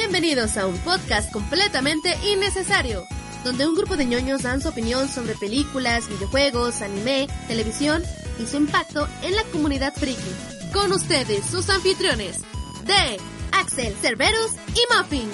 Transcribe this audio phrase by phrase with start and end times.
[0.00, 3.02] Bienvenidos a un podcast completamente innecesario,
[3.44, 8.04] donde un grupo de ñoños dan su opinión sobre películas, videojuegos, anime, televisión
[8.38, 10.70] y su impacto en la comunidad friki.
[10.72, 12.42] Con ustedes, sus anfitriones,
[12.86, 13.18] de
[13.50, 15.28] Axel, Cerberus y Muffin.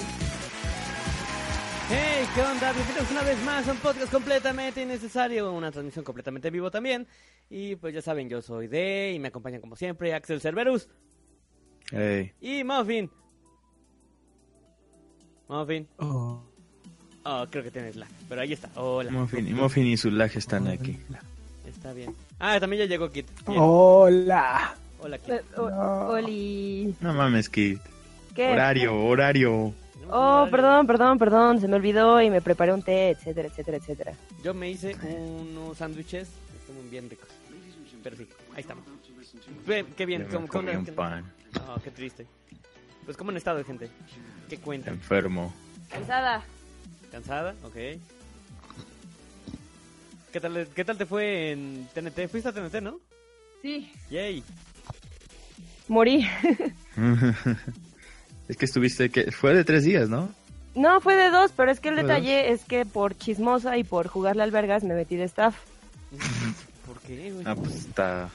[1.91, 2.73] Hey, ¿qué onda?
[2.73, 7.07] Bienvenidos una vez más a un podcast completamente innecesario, una transmisión completamente en vivo también.
[7.51, 10.89] Y pues ya saben, yo soy de y me acompañan como siempre Axel Cerberus
[11.91, 12.33] Hey.
[12.41, 13.11] y Muffin.
[15.47, 15.87] Muffin.
[15.99, 16.41] Oh.
[17.23, 18.69] Oh, creo que tienes lag, pero ahí está.
[18.75, 19.11] Hola.
[19.11, 20.97] Muffin, y Muffin y su lag están aquí.
[21.67, 22.13] Está bien.
[22.39, 23.27] Ah, también ya llegó Kit.
[23.47, 23.59] Bien.
[23.59, 24.75] Hola.
[24.99, 25.29] Hola, Kit.
[25.33, 26.95] Eh, Oli.
[27.01, 27.79] No mames, Kid.
[28.35, 28.51] ¿Qué?
[28.51, 29.73] Horario, horario.
[30.11, 31.59] Oh, perdón, perdón, perdón.
[31.59, 34.13] Se me olvidó y me preparé un té, etcétera, etcétera, etcétera.
[34.43, 36.27] Yo me hice unos sándwiches,
[36.59, 37.29] están bien ricos.
[38.03, 38.83] Pero sí, ahí estamos.
[39.97, 41.31] Qué bien, Yo me ¿cómo, cómo- comí un pan.
[41.67, 42.27] Oh, qué triste.
[43.05, 43.89] Pues, ¿cómo han estado, gente?
[44.49, 44.95] ¿Qué cuentan?
[44.95, 45.53] Enfermo.
[45.89, 46.43] Cansada.
[47.11, 47.55] ¿Cansada?
[47.63, 47.75] Ok.
[50.31, 52.27] ¿Qué tal, ¿Qué tal te fue en TNT?
[52.29, 52.99] ¿Fuiste a TNT, no?
[53.61, 53.91] Sí.
[54.09, 54.43] Yay.
[55.87, 56.27] Morí.
[58.47, 60.29] es que estuviste, que fue de tres días, ¿no?
[60.73, 63.77] No, fue de dos, pero es que el ¿Fue de detalle es que por chismosa
[63.77, 65.55] y por jugarle al vergas me metí de staff.
[66.85, 67.45] ¿Por qué, güey?
[67.47, 68.29] Ah, pues está.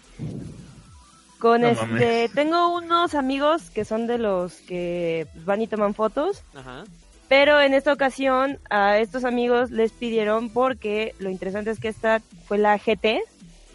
[1.40, 2.32] Con No este, mames.
[2.32, 6.84] tengo unos amigos que son de los que van y toman fotos, Ajá.
[7.28, 12.20] pero en esta ocasión a estos amigos les pidieron porque lo interesante es que esta
[12.46, 13.20] fue la GT,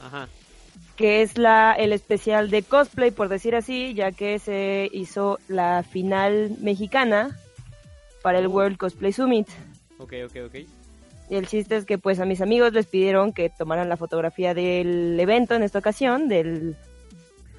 [0.02, 0.28] Ajá.
[0.96, 5.82] que es la el especial de cosplay por decir así, ya que se hizo la
[5.84, 7.36] final mexicana
[8.22, 8.52] para el Oh.
[8.52, 9.48] World Cosplay Summit.
[9.98, 10.56] Ok, ok, ok.
[11.30, 14.54] Y el chiste es que pues a mis amigos les pidieron que tomaran la fotografía
[14.54, 16.76] del evento en esta ocasión, del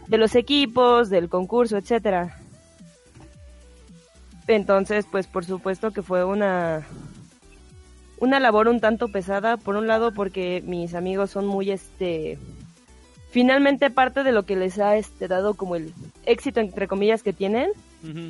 [0.09, 2.39] de los equipos, del concurso, etcétera.
[4.49, 6.87] Entonces, pues por supuesto que fue una
[8.19, 12.39] una labor un tanto pesada, por un lado porque mis amigos son muy este
[13.31, 15.93] finalmente parte de lo que les ha este dado como el
[16.25, 17.71] éxito entre comillas que tienen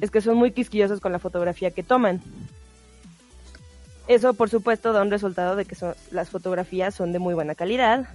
[0.01, 2.22] es que son muy quisquillosos con la fotografía que toman.
[4.09, 7.55] Eso, por supuesto, da un resultado de que son- las fotografías son de muy buena
[7.55, 8.09] calidad,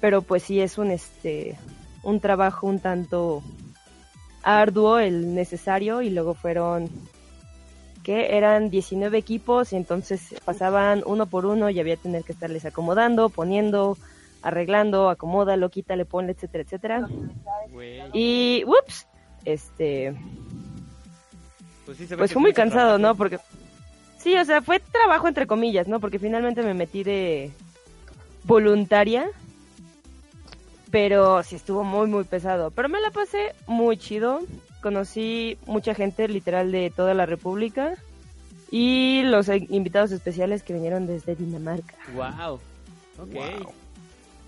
[0.00, 1.56] pero pues sí es un este
[2.02, 3.42] un trabajo un tanto
[4.42, 6.88] arduo el necesario y luego fueron
[8.02, 12.32] que eran 19 equipos y entonces pasaban uno por uno y había que tener que
[12.32, 13.98] estarles acomodando, poniendo,
[14.42, 17.08] arreglando, acomódalo, quítale, ponle, etcétera, etcétera.
[18.12, 19.06] Y ups,
[19.44, 20.14] este
[21.84, 23.02] Pues sí se pues fue muy cansado, trabajo.
[23.02, 23.14] ¿no?
[23.16, 23.38] Porque
[24.18, 26.00] sí, o sea, fue trabajo entre comillas, ¿no?
[26.00, 27.50] Porque finalmente me metí de
[28.44, 29.28] voluntaria,
[30.90, 34.40] pero sí estuvo muy muy pesado, pero me la pasé muy chido.
[34.82, 37.94] Conocí mucha gente literal de toda la República
[38.70, 41.94] y los invitados especiales que vinieron desde Dinamarca.
[42.14, 42.54] Wow.
[43.18, 43.32] Ok.
[43.34, 43.72] Wow.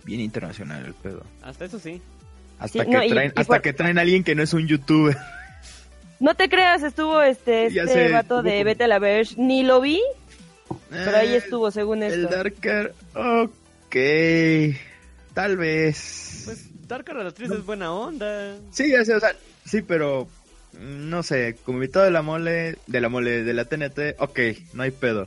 [0.05, 1.23] Bien internacional el pedo.
[1.43, 2.01] Hasta eso sí.
[2.59, 4.53] Hasta, Sí, que, no, traen, y hasta por- que traen a alguien que no es
[4.55, 5.17] un youtuber.
[6.21, 9.81] No te creas, estuvo este este sé, vato de Vete a la Verge, ni lo
[9.81, 10.01] vi,
[10.89, 12.35] pero ahí Eh, estuvo según El esto.
[12.37, 12.95] Darker.
[13.15, 13.97] Ok.
[15.35, 16.43] Tal vez.
[16.45, 18.57] Pues Dark Relatriz es buena onda.
[18.71, 19.35] Sí, ya sé, o sea,
[19.65, 20.29] sí, pero
[20.75, 24.39] mm, no sé, como invitado de la mole, de la mole, de la TNT, ok,
[24.75, 25.27] no hay pedo.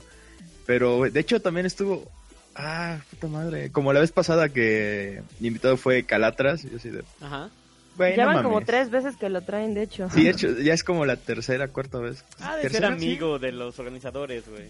[0.66, 2.10] Pero de hecho también estuvo,
[2.56, 7.04] ah, puta madre, como la vez pasada que mi invitado fue Calatras, yo sí de,
[7.22, 7.50] Ajá.
[7.98, 10.10] güey, Ya van como tres veces que lo traen, de hecho.
[10.12, 12.24] Sí, de hecho, ya es como la tercera, cuarta vez.
[12.40, 14.66] Ah, de ser amigo de los organizadores, güey.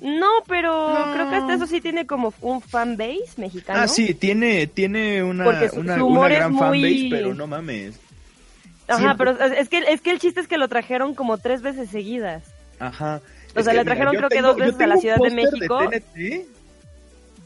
[0.00, 1.12] No, pero No.
[1.12, 3.80] creo que hasta eso sí tiene como un fanbase mexicano.
[3.82, 7.08] Ah, sí, tiene, tiene una, Porque su- una, su humor una es gran muy- fanbase,
[7.10, 7.94] pero no mames.
[8.88, 11.90] Ajá, pero es que, es que el chiste es que lo trajeron como tres veces
[11.90, 12.42] seguidas.
[12.78, 13.20] Ajá.
[13.54, 15.78] O Es sea, le trajeron creo que dos veces a la Ciudad de México.
[15.90, 16.46] TNT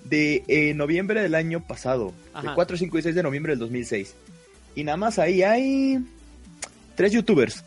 [0.05, 2.13] de eh, noviembre del año pasado.
[2.35, 2.51] Ajá.
[2.51, 4.15] De 4, 5 y 6 de noviembre del 2006.
[4.75, 5.99] Y nada más ahí hay
[6.95, 7.65] tres youtubers.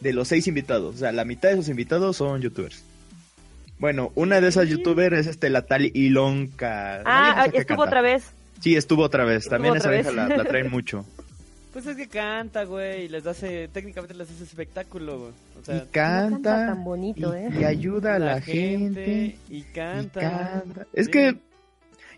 [0.00, 0.96] De los seis invitados.
[0.96, 2.82] O sea, la mitad de esos invitados son youtubers.
[3.84, 4.70] Bueno, una de esas Sí.
[4.70, 7.02] youtubers es este, la tal Ilonka.
[7.04, 7.82] Ah, que estuvo canta.
[7.90, 8.30] otra vez.
[8.60, 9.40] Sí, estuvo otra vez.
[9.42, 10.16] Estuvo También otra esa vieja vez.
[10.38, 11.04] la, la traen mucho.
[11.74, 13.04] Pues es que canta, güey.
[13.04, 15.32] y Les hace, técnicamente les hace espectáculo, güey.
[15.60, 15.90] O sea, y canta.
[15.92, 17.50] canta tan bonito, y, ¿eh?
[17.60, 19.36] y ayuda a la, gente.
[19.50, 20.20] y y canta.
[20.20, 20.86] canta.
[20.94, 21.12] Es Sí.
[21.12, 21.36] que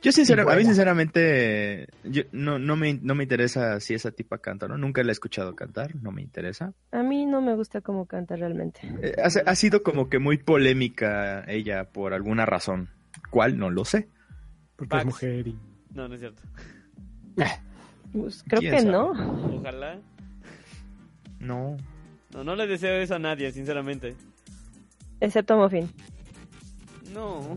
[0.07, 4.11] yo sincera- Y a mí sinceramente yo, no, no, me, no me interesa si esa
[4.13, 4.79] tipa canta, ¿no?
[4.79, 6.73] Nunca la he escuchado cantar, no me interesa.
[6.93, 8.81] A mí no me gusta cómo canta realmente.
[9.03, 12.89] Eh, ha, ha sido como que muy polémica ella por alguna razón.
[13.31, 13.59] ¿Cuál?
[13.59, 14.09] No lo sé.
[14.77, 15.01] Porque Pax.
[15.01, 15.59] es mujer y...
[15.95, 16.43] No, no es cierto.
[18.13, 18.93] Pues, creo ¿Quién que sabe?
[18.93, 19.57] no.
[19.59, 19.99] Ojalá.
[21.41, 21.77] No.
[22.33, 24.15] No, no le deseo eso a nadie, sinceramente.
[25.21, 25.89] Excepto a Muffin,
[27.15, 27.57] No.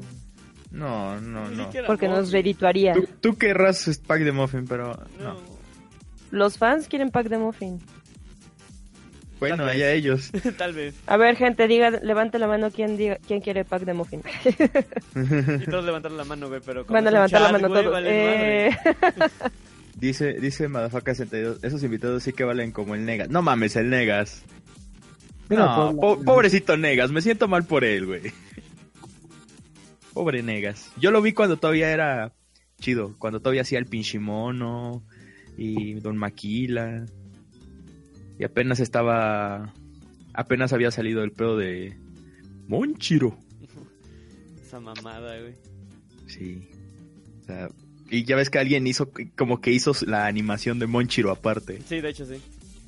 [0.71, 1.69] No, no, no.
[1.87, 2.93] porque nos redituaría.
[2.93, 5.33] Tú, tú querrás pack de muffin, pero No.
[5.33, 5.59] no.
[6.31, 7.79] Los fans quieren pack de Muffin.
[9.39, 10.31] Bueno, allá ellos.
[10.57, 10.93] Tal vez.
[11.07, 14.21] A ver, gente, diga, levante la mano quién, diga, quién quiere pack de Muffin.
[15.25, 17.81] Y todos levantaron la mano, güey, pero como Van a levantar la chat, mano güey,
[17.81, 17.93] todos.
[17.93, 18.67] vale.
[18.67, 18.77] Eh,
[19.95, 23.29] Dice, dice Madafaka 62, esos invitados sí que valen como el Negas.
[23.29, 24.43] No mames, el Negas.
[25.49, 28.21] No, po- pobrecito Negas, me siento mal por él, güey.
[30.13, 30.91] Pobre Negas.
[30.97, 32.33] Yo lo vi cuando todavía era
[32.79, 35.03] chido, cuando todavía hacía el Pinchimono
[35.57, 37.05] y Don Maquila.
[38.39, 39.73] Y apenas estaba,
[40.33, 41.97] apenas había salido el pedo de
[42.67, 43.37] Monchiro.
[44.65, 45.55] Esa mamada, güey.
[46.27, 46.69] Sí.
[47.41, 47.69] O sea,
[48.09, 51.81] y ya ves que alguien hizo, como que hizo la animación de Monchiro aparte.
[51.87, 52.41] Sí, de hecho sí.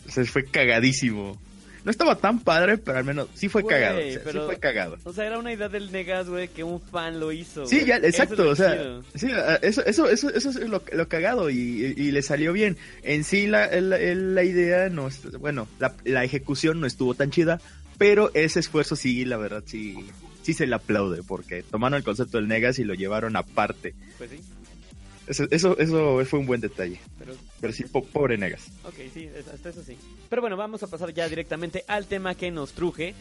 [0.08, 1.40] O sea, fue cagadísimo.
[1.84, 3.98] No estaba tan padre, pero al menos sí fue cagado.
[4.00, 4.98] o sea, pero- Sí fue cagado.
[5.04, 7.66] O sea, era una idea del Negas, güey, que un fan lo hizo.
[7.66, 9.04] Sí, ya, exacto, o sea, chido.
[9.16, 9.28] sí,
[9.64, 12.78] eso, eso, eso, eso es lo, lo cagado y, y- y le salió bien.
[13.04, 17.32] En sí la, el- la idea no, es- bueno, la, la ejecución no estuvo tan
[17.32, 17.60] chida,
[17.98, 19.96] pero ese esfuerzo sí, la verdad, sí,
[20.44, 23.94] sí se le aplaude, porque tomaron el concepto del Negas y lo llevaron aparte.
[24.18, 24.40] Pues sí,
[25.28, 27.34] Eso, eso, eso fue un buen detalle, pero...
[27.62, 28.68] pero sí, po- pobre Negas.
[28.84, 29.96] Ok, sí, hasta eso sí.
[30.30, 33.14] Pero bueno, vamos a pasar ya directamente al tema que nos truje.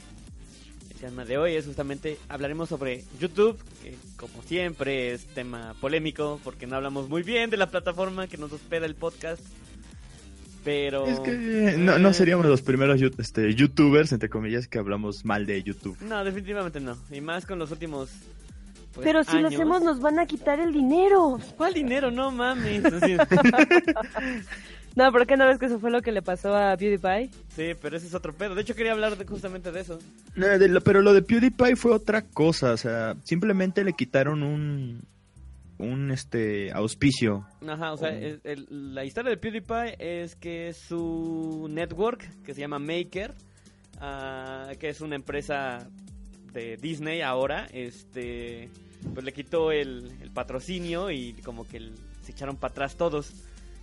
[0.91, 6.41] El tema de hoy es justamente, hablaremos sobre YouTube, que como siempre es tema polémico,
[6.43, 9.43] porque no hablamos muy bien de la plataforma que nos hospeda el podcast.
[10.65, 11.07] Pero...
[11.07, 15.63] Es que no, no seríamos los primeros este, youtubers, entre comillas, que hablamos mal de
[15.63, 15.97] YouTube.
[16.03, 16.99] No, definitivamente no.
[17.11, 18.11] Y más con los últimos...
[19.03, 21.39] Pero si lo hacemos nos van a quitar el dinero.
[21.57, 22.11] ¿Cuál dinero?
[22.11, 22.83] No mames.
[24.97, 27.31] No, ¿por qué no ves que eso fue lo que le pasó a PewDiePie?
[27.55, 28.57] sí, pero ese es otro pedo.
[28.57, 30.01] De hecho, quería hablar de- justamente de eso.
[30.35, 34.43] No, de lo- pero lo de PewDiePie fue otra cosa, o sea, simplemente le quitaron
[34.43, 35.01] un
[35.79, 37.47] un este auspicio.
[37.67, 42.61] Ajá, o sea, el- el- la historia de PewDiePie es que su network, que se
[42.61, 43.35] llama Maker,
[44.01, 45.89] ah, que es una empresa
[46.53, 48.69] de Disney ahora, este,
[49.15, 51.93] pues le quitó el, el patrocinio y como que el-
[52.25, 53.33] se echaron para atrás todos.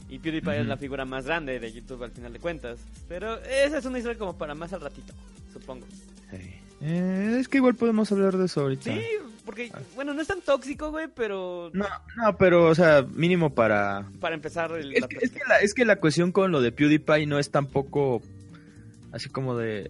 [0.10, 2.80] Y PewDiePie es la figura más grande de YouTube al final de cuentas.
[3.10, 5.14] Pero esa es una historia como para más al ratito,
[5.52, 5.86] supongo.
[6.80, 8.84] Eh, es que igual podemos hablar de eso ahorita.
[8.94, 9.02] Sí,
[9.46, 11.88] porque, bueno, no es tan tóxico, güey, pero No,
[12.18, 15.58] no, pero o sea, mínimo para para empezar el, es la que, es que la,
[15.60, 18.22] es que la cuestión con lo de PewDiePie no es tampoco
[19.12, 19.90] así como de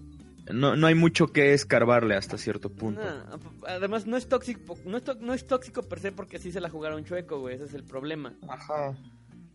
[0.53, 3.01] no, no hay mucho que escarbarle hasta cierto punto.
[3.01, 6.51] Nah, además, no es tóxico no es, tó- no es tóxico per se porque sí
[6.51, 7.55] se la jugaron chueco, güey.
[7.55, 8.33] Ese es el problema.
[8.47, 8.95] Ajá.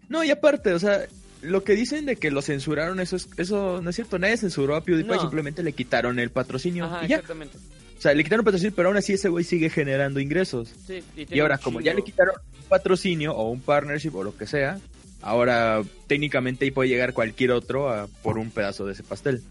[0.08, 1.06] No, y aparte, o sea,
[1.40, 4.76] lo que dicen de que lo censuraron, eso es, eso no es cierto, nadie censuró
[4.76, 5.20] a PewDiePie, No.
[5.20, 6.84] simplemente le quitaron el patrocinio.
[6.84, 7.16] Ajá, y ya.
[7.16, 7.56] exactamente.
[7.96, 10.74] O sea, le quitaron el patrocinio, pero aún así ese güey sigue generando ingresos.
[10.86, 14.24] Sí, y, Y ahora, un como ya le quitaron un patrocinio o un partnership o
[14.24, 14.80] lo que sea,
[15.22, 19.42] ahora técnicamente ahí puede llegar cualquier otro a, por un pedazo de ese pastel.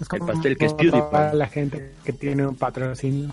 [0.00, 1.34] Es como el pastel que es PewDiePie.
[1.34, 3.32] la gente que tiene un patrocinio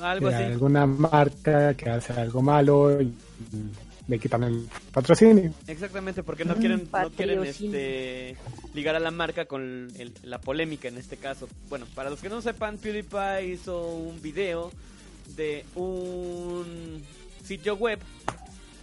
[0.00, 0.44] Algo de así.
[0.44, 3.12] alguna marca que hace algo malo y
[4.08, 5.52] le quitan el patrocinio.
[5.68, 8.36] Exactamente, porque no quieren, no quieren este,
[8.74, 11.48] ligar a la marca con el- la polémica en este caso.
[11.68, 14.72] Bueno, para los que no sepan, PewDiePie hizo un video
[15.36, 17.02] de un
[17.44, 18.00] sitio web,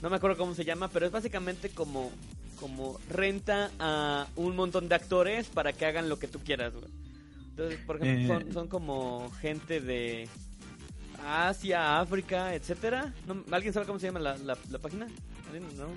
[0.02, 2.12] no me acuerdo cómo se llama, pero es básicamente como,
[2.60, 6.86] como renta a un montón de actores para que hagan lo que tú quieras, güey.
[7.50, 8.42] Entonces, por ejemplo, Eh.
[8.44, 10.28] son, son como gente de
[11.26, 13.14] Asia, África, etcétera.
[13.26, 15.08] ¿No- ¿Alguien sabe cómo se llama la, la, la página?
[15.48, 15.66] ¿Alguien?
[15.78, 15.88] ¿No?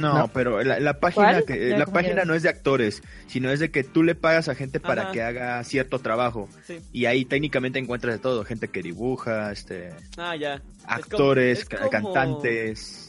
[0.00, 0.18] ¿No?
[0.18, 1.44] No, pero la, la página ¿Cuál?
[1.44, 4.14] que Ya, la ¿cómo página no es de actores, sino es de que tú le
[4.16, 5.12] pagas a gente para Ajá.
[5.12, 6.80] que haga cierto trabajo Sí.
[6.92, 10.54] y ahí técnicamente encuentras de todo, gente que dibuja, este Ah, ya.
[10.54, 13.03] Es como- actores, es ca- como- cantantes.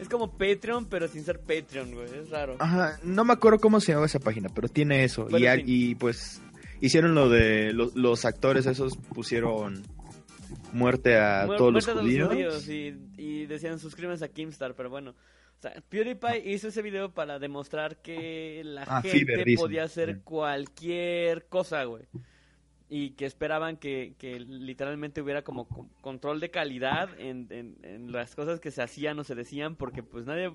[0.00, 2.06] Es como Patreon, pero sin ser Patreon, güey.
[2.18, 2.56] Es raro.
[2.58, 5.94] Ajá, no me acuerdo cómo se llama esa página, pero tiene eso Bueno, y, y
[5.94, 6.40] pues
[6.80, 9.82] hicieron lo de los, los actores esos pusieron
[10.72, 12.68] muerte a todos los a judíos.
[12.68, 15.10] y, y decían suscríbanse a Kimstar, pero bueno.
[15.10, 21.46] O sea, PewDiePie hizo ese video para demostrar que la Ah, gente podía hacer cualquier
[21.48, 22.04] cosa, güey.
[22.92, 28.10] Y que esperaban que, que literalmente hubiera como co- control de calidad en, en, en
[28.12, 30.52] las cosas que se hacían o se decían, porque pues nadie...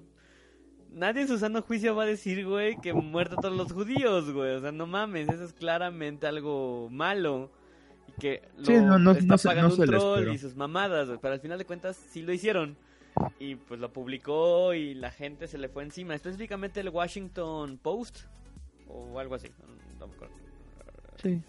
[0.91, 4.31] Nadie en su sano juicio va a decir, güey, que muerta a todos los judíos,
[4.31, 4.51] güey.
[4.55, 7.51] O sea, no mames, eso es claramente algo malo.
[8.07, 11.19] Y que lo Sí, no, no- está no pagando un troll y sus mamadas, güey.
[11.21, 12.77] Pero al final de cuentas sí lo hicieron.
[13.39, 16.15] Y pues lo publicó y la gente se le fue encima.
[16.15, 18.19] Específicamente el Washington Post
[18.87, 19.49] o algo así.
[19.99, 20.35] No me acuerdo.
[21.21, 21.41] Sí.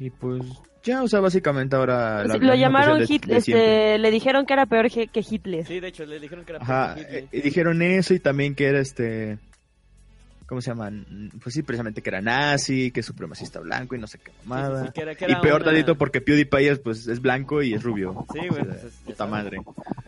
[0.00, 0.42] Y pues
[0.84, 2.18] ya, o sea, básicamente ahora...
[2.22, 3.66] la- la lo misma llamaron cuestión Hit, de- de siempre.
[3.92, 5.66] este, le dijeron que era peor que, que Hitler.
[5.66, 7.24] Sí, de hecho, le dijeron que era Ajá, peor que Hitler.
[7.24, 9.38] eh, y dijeron eso y también que era este...
[10.46, 11.30] ¿Cómo se llaman?
[11.42, 14.36] Pues sí, precisamente que era nazi, que es supremacista blanco y no sé qué Sí,
[14.40, 14.86] sí, mamada.
[14.86, 17.60] sí, que era- que Y era peor una- tantito porque PewDiePie es, pues, es blanco
[17.62, 18.24] y es rubio.
[18.32, 19.30] Sí, güey, O sea, pues es- ya puta sabes.
[19.30, 19.58] madre.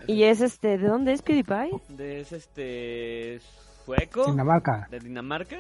[0.07, 1.71] Y es este, ¿de dónde es PewDiePie?
[1.91, 3.39] De es este
[3.85, 5.59] sueco Dinamarca, de Dinamarca.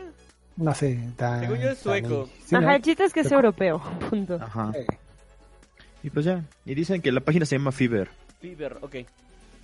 [0.60, 0.98] No sé.
[1.16, 2.28] Tan, Según yo es sueco.
[2.46, 2.74] Sí, Ajá, ¿no?
[2.76, 4.34] el chiste es que es europeo, punto.
[4.40, 4.72] Ajá.
[4.74, 4.86] Eh,
[6.02, 6.44] Y pues ya.
[6.64, 8.08] Y dicen que la página se llama Fever.
[8.40, 8.96] Fever, ok.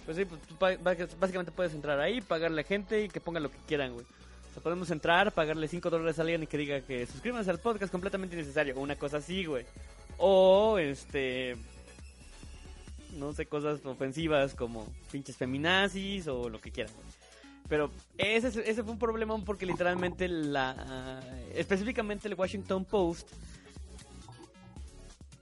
[0.05, 0.77] Pues sí, pues tú ba-
[1.19, 4.05] básicamente puedes entrar ahí, pagarle a gente y que pongan lo que quieran, güey.
[4.05, 7.59] O sea, podemos entrar, pagarle 5 dólares a alguien y que diga que suscríbanse al
[7.59, 8.79] podcast completamente innecesario.
[8.79, 9.65] Una cosa así, güey.
[10.19, 11.57] O, este...
[13.15, 16.93] No sé, cosas ofensivas como pinches feminazis o lo que quieran.
[16.95, 17.06] güey.
[17.69, 21.21] Pero ese, es- ese fue un problema porque literalmente la...
[21.55, 23.29] específicamente el Washington Post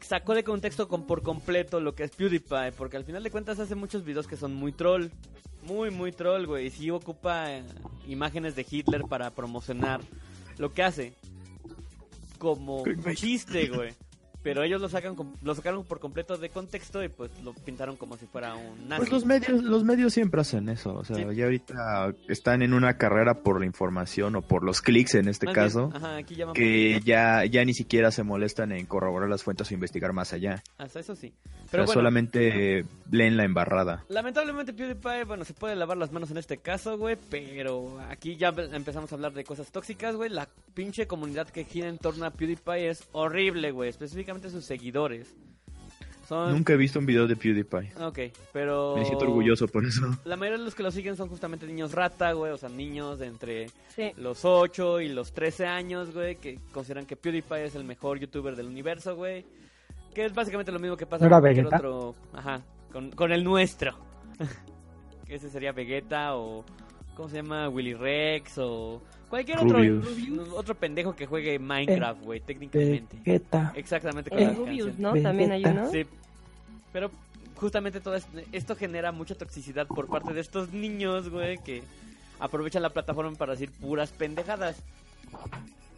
[0.00, 3.58] sacó de contexto con, por completo lo que es PewDiePie, porque al final de cuentas
[3.58, 5.08] hace muchos videos que son muy troll.
[5.62, 6.66] Muy, muy troll, güey.
[6.66, 7.62] Y sí ocupa eh,
[8.06, 10.02] imágenes de Hitler para promocionar
[10.58, 11.14] lo que hace.
[12.38, 13.94] Como chiste, güey.
[14.44, 18.16] Pero ellos lo sacan lo sacaron por completo de contexto y pues lo pintaron como
[18.16, 19.00] si fuera un nazi.
[19.00, 20.94] Pues los medios, los medios siempre hacen eso.
[20.94, 21.24] O sea, Sí.
[21.34, 25.46] ya ahorita están en una carrera por la información o por los clics en este
[25.46, 25.90] Más caso.
[25.94, 30.12] ajá, aquí Que ya, ya ni siquiera se molestan en corroborar las fuentes o investigar
[30.12, 30.62] más allá.
[30.78, 31.32] hasta eso sí.
[31.70, 34.04] Pero bueno, solamente eh, leen la embarrada.
[34.10, 38.48] Lamentablemente PewDiePie, bueno, se puede lavar las manos en este caso, güey, pero aquí ya
[38.50, 40.28] empezamos a hablar de cosas tóxicas, güey.
[40.30, 45.34] La pinche comunidad que gira en torno a PewDiePie es horrible, güey, específicamente sus seguidores.
[46.28, 46.52] Son...
[46.52, 47.92] Nunca he visto un video de PewDiePie.
[48.00, 48.18] Ok,
[48.52, 48.96] pero...
[48.96, 50.00] Me siento orgulloso por eso.
[50.24, 53.18] La mayoría de los que lo siguen son justamente niños rata, güey, o sea, niños
[53.18, 54.10] de entre Sí.
[54.16, 58.56] los 8 y los 13 años, güey, que consideran que PewDiePie es el mejor youtuber
[58.56, 59.44] del universo, güey.
[60.14, 62.14] Que es básicamente lo mismo que pasa ¿No era con cualquier otro...
[62.32, 63.94] Ajá, con, con el nuestro.
[65.26, 66.64] que ese sería Vegeta o...
[67.16, 67.68] ¿Cómo se llama?
[67.68, 69.00] Willy Rex o...
[69.30, 70.48] Cualquier otro, Rubius.
[70.54, 73.16] otro pendejo que juegue Minecraft, güey, técnicamente.
[73.24, 73.72] Vegeta.
[73.74, 74.30] Exactamente.
[74.30, 75.02] con El Rubius, canción.
[75.02, 75.12] ¿no?
[75.12, 75.28] Vegeta.
[75.30, 75.90] También hay uno.
[75.90, 76.06] Sí.
[76.92, 77.10] Pero
[77.56, 81.82] justamente todo esto, esto genera mucha toxicidad por parte de estos niños, güey, que
[82.38, 84.80] aprovechan la plataforma para decir puras pendejadas.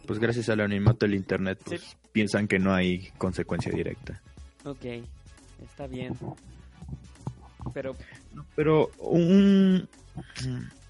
[0.07, 1.95] Pues gracias al anonimato del internet, pues Sí.
[2.13, 4.19] piensan que no hay consecuencia directa.
[4.65, 4.85] Ok,
[5.63, 6.13] está bien.
[7.73, 7.95] Pero,
[8.55, 9.87] Pero un...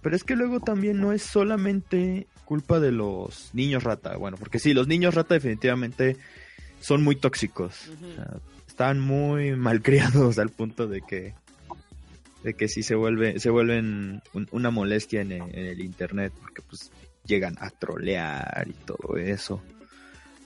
[0.08, 4.16] Pero es que luego también no es solamente culpa de los niños rata.
[4.16, 6.16] Bueno, porque sí, los niños rata definitivamente
[6.80, 7.90] son muy tóxicos.
[7.90, 8.06] Ujú.
[8.12, 8.38] O sea,
[8.70, 11.34] están muy malcriados al punto de que
[12.44, 16.32] de que sí se vuelve se vuelven un- una molestia en el, en el internet
[16.40, 16.90] porque pues
[17.26, 19.62] llegan a trolear y todo eso.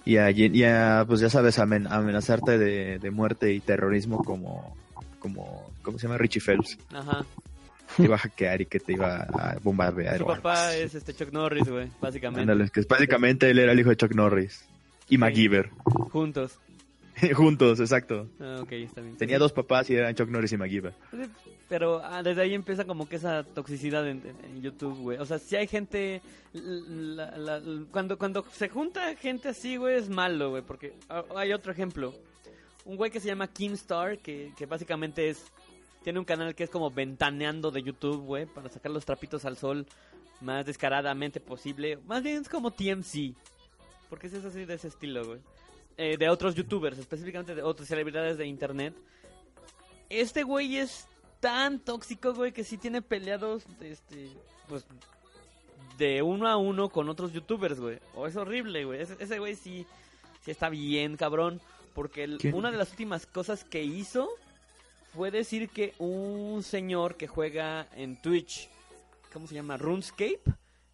[0.05, 4.75] Y a, y a, pues ya sabes, amen- amenazarte de, de muerte y terrorismo como,
[5.19, 6.17] como, ¿cómo se llama?
[6.17, 6.79] Richie Phelps.
[6.91, 7.23] ajá.
[7.97, 10.17] Te iba a hackear y que te iba a bombardear.
[10.17, 12.41] Su papá es este Chuck Norris, güey, básicamente.
[12.41, 14.65] Ándale, que básicamente él era el hijo de Chuck Norris.
[15.09, 15.69] Y MacGyver.
[15.83, 16.57] Juntos.
[17.35, 18.27] Juntos, exacto.
[18.39, 19.17] Ah, ok, está bien.
[19.17, 20.93] Tenía dos papás y eran Chuck Norris y MacGyver.
[21.67, 24.21] Pero ah, desde ahí empieza como que esa toxicidad en,
[24.61, 25.17] YouTube, güey.
[25.17, 26.21] O sea, si hay gente...
[26.53, 30.63] la- la- la- cuando, cuando se junta gente así, güey, es malo, güey.
[30.63, 32.13] Porque ah, hay otro ejemplo.
[32.85, 35.45] Un güey que se llama Kingstar, que, que básicamente es...
[36.03, 39.57] Tiene un canal que es como ventaneando de YouTube, güey, para sacar los trapitos al
[39.57, 39.85] sol
[40.41, 41.97] más descaradamente posible.
[42.07, 43.35] Más bien es como TMC.
[44.09, 45.39] Porque es así de ese estilo, güey.
[45.97, 48.95] Eh, de otros youtubers, específicamente de otras celebridades de internet.
[50.09, 51.07] Este güey es
[51.39, 54.29] tan tóxico, güey, que sí tiene peleados, este,
[54.67, 54.85] pues,
[55.97, 57.99] de uno a uno con otros youtubers, güey.
[58.15, 59.01] O es horrible, güey.
[59.01, 59.85] Ese, ese güey sí,
[60.43, 61.61] sí está bien, cabrón.
[61.93, 64.29] Porque una de las últimas cosas que hizo
[65.13, 68.69] fue decir que un señor que juega en Twitch,
[69.33, 69.77] ¿cómo se llama?
[69.77, 70.41] RuneScape,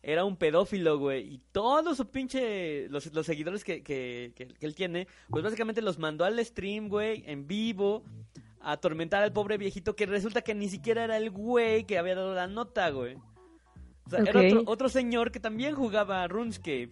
[0.03, 1.33] era un pedófilo, güey.
[1.33, 2.87] Y todos su pinche.
[2.89, 6.87] Los, los seguidores que, que, que- que él tiene, pues básicamente los mandó al stream,
[6.87, 8.03] güey, en vivo,
[8.61, 12.15] a atormentar al pobre viejito, que resulta que ni siquiera era el güey que había
[12.15, 13.15] dado la nota, güey.
[14.05, 16.89] O sea, era otro, otro señor que también jugaba a RuneScape.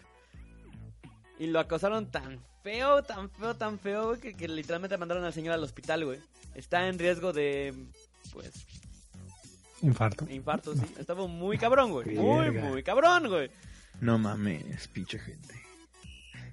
[1.39, 5.33] Y lo acosaron tan feo, tan feo, tan feo, güey, que, que literalmente mandaron al
[5.33, 6.19] señor al hospital, güey.
[6.55, 7.73] Está en riesgo de,
[8.33, 8.51] pues,
[9.81, 10.25] Infarto.
[10.29, 10.85] infarto, sí.
[10.97, 12.15] Estaba muy cabrón, güey.
[12.15, 13.49] Muy, muy cabrón, güey.
[14.01, 15.53] No mames, pinche gente.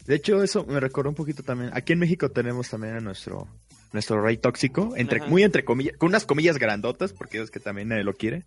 [0.06, 1.70] De hecho, eso me recordó un poquito también.
[1.74, 3.48] Aquí en México tenemos también a nuestro
[3.92, 5.28] nuestro rey tóxico, entre, Ajá.
[5.28, 8.44] muy entre comillas, con unas comillas grandotas, porque es que también nadie lo quiere.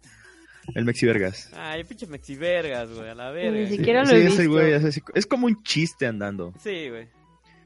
[0.73, 1.51] El Mexi Vergas.
[1.53, 3.51] Ay, pinche mexivergas, güey, a la verga.
[3.59, 4.51] Ni Sí, siquiera lo sí, he ese visto.
[4.51, 6.51] güey es, así- es como un chiste andando.
[6.63, 7.03] güey.
[7.03, 7.07] O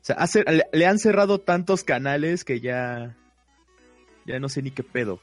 [0.02, 3.16] sea, hace- le, le han cerrado tantos canales que ya.
[4.30, 5.20] Ya no sé ni qué pedo.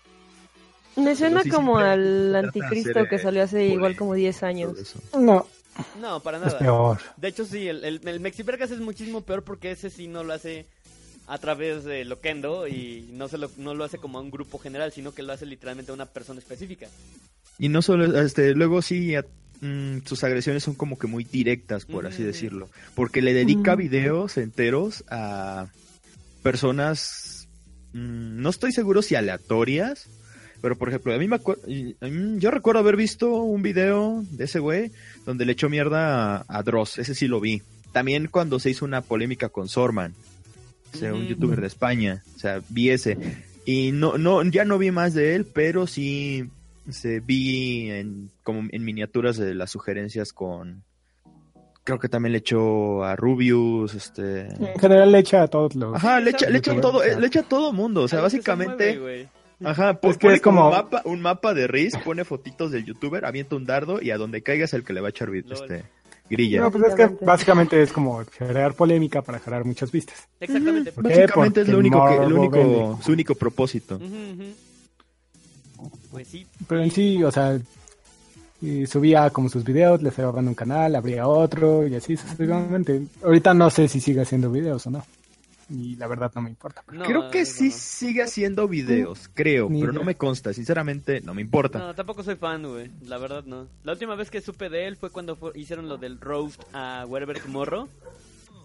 [0.97, 4.97] Me suena sí, como al anticristo hacer, que eh, salió hace igual como 10 años.
[5.17, 5.47] No,
[6.01, 6.59] No, para es nada.
[6.59, 6.99] peor.
[7.17, 10.33] De hecho, sí, el, el, el Mexivergas es muchísimo peor porque ese sí no lo
[10.33, 10.67] hace
[11.29, 14.59] a través de Loquendo y no, se lo, no lo hace como a un grupo
[14.59, 16.89] general, sino que lo hace literalmente a una persona específica.
[17.59, 19.25] Y no solo, este, luego sí, a-
[19.61, 22.71] mm, sus agresiones son como que muy directas, por así decirlo.
[22.97, 23.79] Porque le dedica Mm.
[23.79, 25.67] videos enteros a
[26.43, 27.36] personas,
[27.97, 30.09] mm, no estoy seguro si aleatorias,
[30.61, 34.59] pero por ejemplo, a mí me acuerdo, yo recuerdo haber visto un video de ese
[34.59, 34.91] güey
[35.25, 37.62] donde le echó mierda a, a Dross, ese sí lo vi.
[37.93, 40.15] También cuando se hizo una polémica con Sorman,
[40.95, 43.19] o sea, un youtuber de España, o sea, vi ese.
[43.65, 46.49] Y no, no, ya no vi más de él, pero sí
[46.88, 50.85] se vi en, como en miniaturas de las sugerencias con,
[51.87, 54.49] creo que también le echó a Rubius, este...
[54.49, 55.95] En general le echa a todos los...
[55.95, 58.21] Ajá, le echa, le echa a todo, sea, le echa a todo mundo, o sea,
[58.21, 58.99] básicamente...
[58.99, 59.28] mueve.
[59.64, 62.25] Ajá, po- Es que pone es como- como un mapa, un mapa de Riz, pone
[62.25, 65.07] fotitos del youtuber, avienta un dardo y a donde caiga es el que le va
[65.07, 65.85] a echar este,
[66.28, 66.61] grilla.
[66.61, 67.81] No, pues es que Básicamente.
[67.81, 70.28] es como generar polémica para generar muchas vistas.
[70.40, 70.93] Exactamente.
[70.97, 73.99] Básicamente es Porque lo único que, morbo único, su único propósito.
[76.11, 76.47] Pues sí.
[76.69, 77.59] Pero en sí, o sea,
[78.61, 83.03] y subía como sus videos, le cerraban un canal, abría otro y así sucesivamente.
[83.23, 85.05] Ahorita no sé si sigue haciendo videos o no.
[85.69, 86.85] Y la verdad no me importa.
[86.93, 87.75] No, creo que sí no.
[87.75, 89.99] sigue haciendo videos, creo, Ni pero idea.
[90.01, 91.81] no me consta, sinceramente no me importa.
[91.81, 92.89] No, tampoco soy fan, güey.
[93.07, 93.67] La verdad, no.
[93.83, 97.05] La última vez que supe de él fue cuando fue- hicieron lo del roast a
[97.09, 97.89] Werber Tomorrow.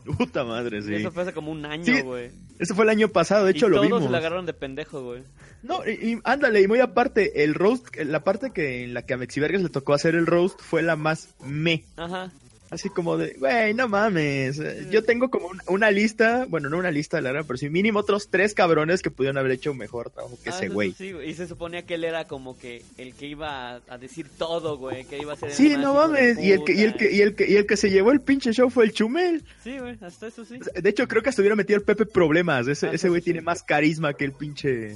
[0.17, 0.95] Puta madre, sí.
[0.95, 2.31] Eso fue hace como un año, Sí, güey.
[2.59, 4.03] Eso fue el año pasado, de hecho y lo todos vimos.
[4.03, 5.23] se la agarraron de pendejo, güey.
[5.63, 9.13] No, y, y ándale, y muy aparte, el roast, la parte que en la que
[9.13, 11.83] a Mexivergas le tocó hacer el roast fue la más me.
[11.97, 12.31] Ajá.
[12.71, 14.57] Así como de, güey, no mames.
[14.59, 17.57] eh, Yo tengo como una, una lista, bueno, no una lista de la verdad, pero
[17.57, 20.93] sí mínimo otros tres cabrones que pudieron haber hecho mejor trabajo que Ah, ese güey.
[20.93, 21.29] sí, güey.
[21.29, 24.77] y se suponía que él era como que el que iba a, a decir todo,
[24.77, 25.03] güey.
[25.03, 26.39] Que iba a ser Sí, no mames.
[26.39, 28.21] Y el, que, y, el que, y, el que, y el que se llevó el
[28.21, 29.43] pinche show fue el Chumel.
[29.65, 30.57] Sí, güey, hasta eso sí.
[30.73, 32.67] De hecho, creo que hasta hubiera metido el Pepe Problemas.
[32.69, 34.95] Ese, Ah, ese sí, güey sí, tiene más carisma que el pinche.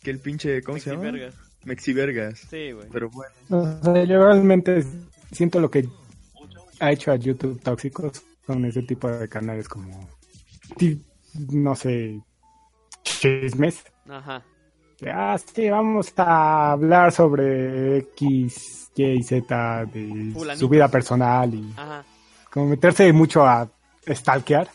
[0.00, 0.62] Que el pinche.
[0.62, 1.02] ¿Cómo se llama?
[1.10, 1.34] Mexivergas.
[1.64, 2.38] Mexivergas.
[2.50, 2.86] Sí, güey.
[2.92, 3.34] Pero bueno.
[3.50, 4.84] O sea, yo realmente
[5.32, 5.88] siento lo que
[6.84, 10.08] ha hecho a YouTube tóxicos con ese tipo de canales como,
[11.50, 12.20] no sé,
[13.02, 13.84] chismes.
[14.08, 14.42] Ajá.
[15.06, 22.04] Ah, sí, vamos a hablar sobre X, Y, Z de su vida personal y Ajá.
[22.50, 23.68] como meterse mucho a
[24.06, 24.68] stalkear.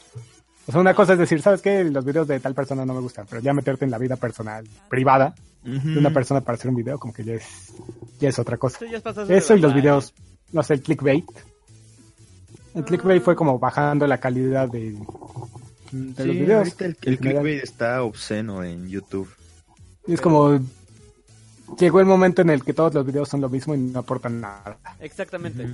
[0.68, 1.84] O sea, una cosa es decir, ¿sabes qué?
[1.84, 4.68] Los videos de tal persona no me gustan, pero ya meterte en la vida personal,
[4.88, 7.74] privada, de una persona para hacer un video, como que ya es,
[8.20, 8.80] ya es otra cosa.
[8.80, 9.02] Sí, ya
[9.36, 10.14] Eso y los videos,
[10.52, 11.26] no sé, el clickbait.
[12.76, 14.96] El clickbait fue como bajando la calidad de,
[15.92, 16.58] de los videos.
[16.60, 19.30] ahorita el, clickbait está obsceno en YouTube.
[20.08, 20.60] Y es como,
[21.80, 24.42] llegó el momento en el que todos los videos son lo mismo y no aportan
[24.42, 24.78] nada.
[25.00, 25.68] Exactamente.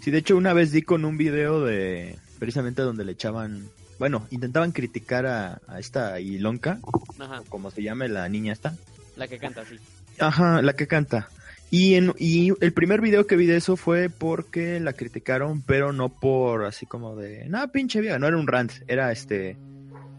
[0.00, 2.18] Sí, de hecho, una vez di con un video de.
[2.38, 3.68] Precisamente donde le echaban.
[3.98, 6.78] Bueno, intentaban criticar a, a esta Ilonka,
[7.18, 7.42] Ajá.
[7.48, 8.76] como se llame la niña esta.
[9.16, 9.76] La que canta, sí.
[10.20, 11.28] Ajá, la que canta.
[11.70, 15.92] Y, en, y el primer video que vi de eso fue porque la criticaron, pero
[15.92, 19.58] no por así como de, no, pinche vieja, no era un rant, era este,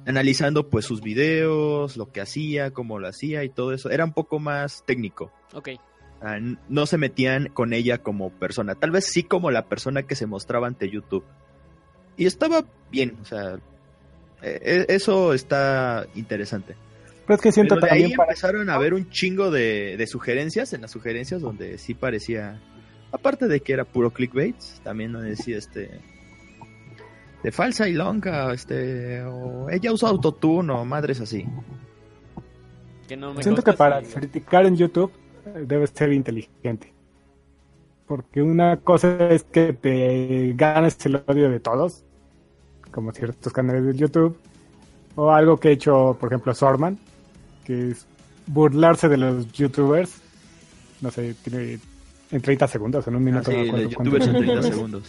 [0.06, 3.90] analizando pues sus videos, lo que hacía, cómo lo hacía y todo eso.
[3.90, 5.32] Era un poco más técnico.
[5.54, 5.70] Ok.
[6.22, 10.16] Ah, no se metían con ella como persona, tal vez sí como la persona que
[10.16, 11.24] se mostraba ante YouTube.
[12.18, 13.56] Y estaba bien, o sea,
[14.42, 16.76] eh, e- eso está interesante.
[17.30, 18.32] Pero es que siento Pero de ahí también para...
[18.32, 22.60] empezaron a ver un chingo de, de sugerencias, en las sugerencias donde sí parecía,
[23.12, 25.92] aparte de que era puro clickbait, también donde decía este
[27.44, 31.46] de falsa y longa, este, o ella usó autotune o madres así.
[33.08, 35.12] Que no me Siento que para criticar en YouTube
[35.46, 36.92] eh, debes ser inteligente.
[38.08, 42.04] Porque una cosa es que te ganes el odio de todos,
[42.90, 44.36] como ciertos canales de YouTube,
[45.14, 46.98] o algo que ha hecho, por ejemplo, Sorman,
[47.70, 48.08] que es
[48.48, 50.10] burlarse de los YouTubers,
[51.02, 51.78] no sé, tiene
[52.32, 53.52] en 30 segundos, en un minuto.
[53.52, 54.74] No cuánto youtubers en tiempo 30 es.
[54.76, 55.04] segundos.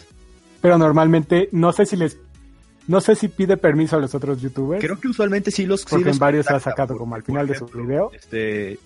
[0.60, 2.18] Pero normalmente, no sé si les,
[2.86, 4.84] no sé si pide permiso a los otros YouTubers.
[4.84, 7.22] Creo que usualmente sí los sí Porque los en varios ha sacado por- como al
[7.22, 8.10] final de su video.
[8.12, 8.78] Este,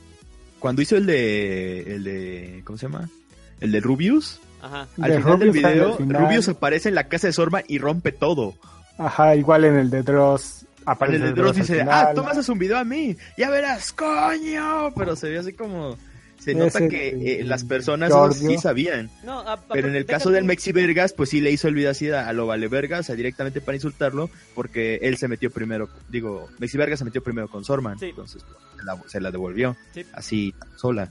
[0.61, 3.09] cuando hizo el de, el de, ¿cómo se llama?
[3.61, 4.39] El de Rubius.
[4.63, 4.87] Ajá.
[5.01, 6.23] Al De final del Rubius al video, final.
[6.23, 8.55] Rubius aparece en la casa de Sorma y rompe todo.
[8.99, 11.89] Ajá, igual en el de Dross aparece el de Dross dice, final.
[12.09, 14.93] ah, tú me haces un video a mí, ya verás, coño.
[14.97, 15.97] Pero se ve así como,
[16.39, 19.11] se nota Ese, que eh, las personas sí sabían.
[19.25, 21.91] No, a- Pero en el caso del Mexi Vergas, pues sí le hizo el video
[21.91, 25.89] así a lo Vale Vergas, o sea, directamente para insultarlo, porque él se metió primero,
[26.09, 28.07] digo, Mexi Vergas se metió primero con Sorman, Sí.
[28.11, 30.05] entonces pues, se, la, se la devolvió, Sí.
[30.13, 31.09] así, sola.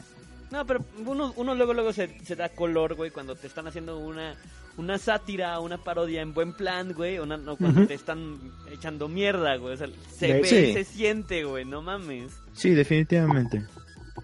[0.54, 3.98] No, pero uno, uno luego luego se, se da color, güey, cuando te están haciendo
[3.98, 4.36] una,
[4.78, 8.38] una sátira, una parodia en buen plan, güey, una- o cuando te están
[8.72, 9.74] echando mierda, güey.
[9.74, 10.74] O sea, se De- ve, Sí.
[10.74, 12.34] se siente, güey, no mames.
[12.54, 13.66] Sí, definitivamente.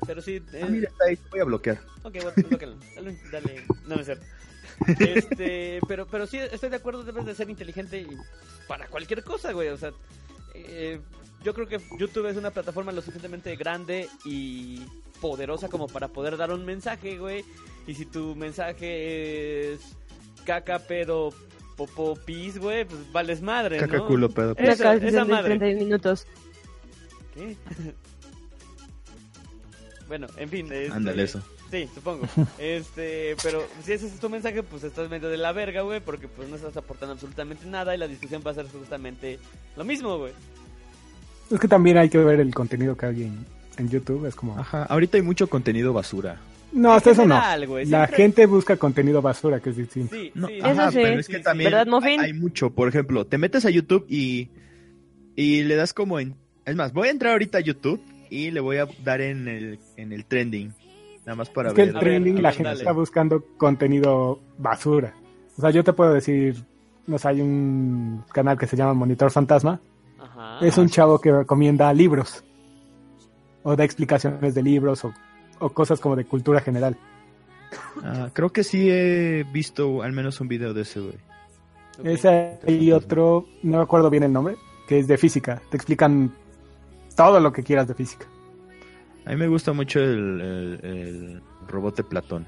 [0.05, 1.79] Pero sí, eh, Ah, mira, está ahí, voy a bloquear.
[2.03, 2.77] ok, bueno, blóquenlo.
[2.95, 4.25] dale, dale, no me cierto.
[4.99, 8.07] Este, pero, pero sí, estoy de acuerdo, debes de ser inteligente y
[8.67, 9.91] para cualquier cosa, güey, o sea,
[10.53, 10.99] eh,
[11.43, 14.83] yo creo que YouTube es una plataforma lo suficientemente grande y
[15.21, 17.43] poderosa como para poder dar un mensaje, güey.
[17.88, 19.79] Y si tu mensaje es
[20.45, 21.34] caca, pedo,
[21.75, 24.08] popo, pis, güey, pues vales madre, Caca, ¿no?
[24.08, 24.53] culo, pedo.
[24.58, 25.58] Esa- canción esa de madre.
[25.58, 26.27] 31 minutos.
[27.34, 27.55] ¿Qué?
[30.08, 30.71] bueno, en fin.
[30.71, 31.41] este, Ándale, eso.
[31.71, 32.27] Sí, supongo.
[32.58, 36.27] Este, pero si ese es tu mensaje, pues estás medio de la verga, güey, porque
[36.27, 39.39] pues no estás aportando absolutamente nada y la discusión va a ser justamente
[39.77, 40.34] lo mismo, güey.
[41.51, 43.32] Es que también hay que ver el contenido que hay
[43.79, 44.25] en, YouTube.
[44.25, 44.57] Es como.
[44.59, 46.37] Ajá, ahorita hay mucho contenido basura.
[46.71, 47.39] No, hasta eso no.
[47.67, 50.15] güey, La siempre- gente busca contenido basura, que es distinto.
[50.15, 50.53] Sí, No, sí.
[50.57, 50.99] Eso ajá, sí.
[51.01, 52.69] pero es que Sí, también ¿Verdad, hay, hay mucho.
[52.69, 54.49] Por ejemplo, te metes a YouTube y,
[55.35, 56.35] y le das como en...
[56.65, 59.79] Es más, voy a entrar ahorita a YouTube y le voy a dar en el,
[59.97, 60.71] en el trending.
[61.25, 61.89] Nada más para Es que ver.
[61.89, 62.79] el A ver, trending, la ver, gente dale.
[62.81, 65.15] está buscando contenido basura.
[65.57, 66.55] O sea, yo te puedo decir,
[67.07, 69.81] no sé, hay un canal que se llama Monitor Fantasma.
[70.19, 70.59] Ajá.
[70.65, 72.43] es un chavo que recomienda libros.
[73.63, 75.13] O da explicaciones de libros o,
[75.59, 76.97] o cosas como de cultura general.
[78.03, 81.15] Ah, creo que sí he visto al menos un video de ese, güey.
[82.03, 84.55] Ese y otro, no me acuerdo bien el nombre,
[84.87, 85.61] que es de física.
[85.69, 86.33] Te explican
[87.15, 88.25] todo lo que quieras de física.
[89.25, 92.47] A mí me gusta mucho el, el, el robot de Platón.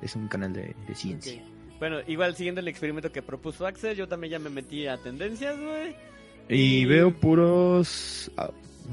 [0.00, 1.44] Es un canal de, de ciencia.
[1.78, 5.60] Bueno, igual siguiendo el experimento que propuso Axel, yo también ya me metí a tendencias,
[5.60, 5.94] güey.
[6.48, 8.32] Y veo puros...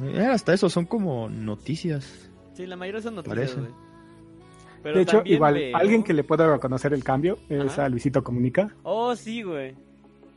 [0.04, 2.30] eh, hasta eso, son como noticias.
[2.54, 3.60] Sí, la mayoría son noticias, Parece.
[3.60, 3.72] güey.
[4.84, 7.86] Pero de hecho, igual, veo- alguien que le pueda reconocer el cambio es Ajá.
[7.86, 8.70] a Luisito Comunica.
[8.84, 9.76] Oh, sí, güey.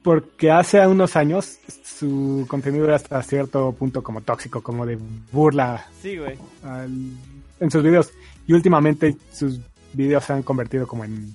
[0.02, 4.98] Porque hace unos años su contenido era hasta cierto punto como tóxico, como de
[5.30, 6.36] burla Sí, güey.
[6.64, 7.12] al-
[7.60, 8.10] en sus videos.
[8.46, 9.60] Y últimamente sus
[9.92, 11.34] videos se han convertido como en,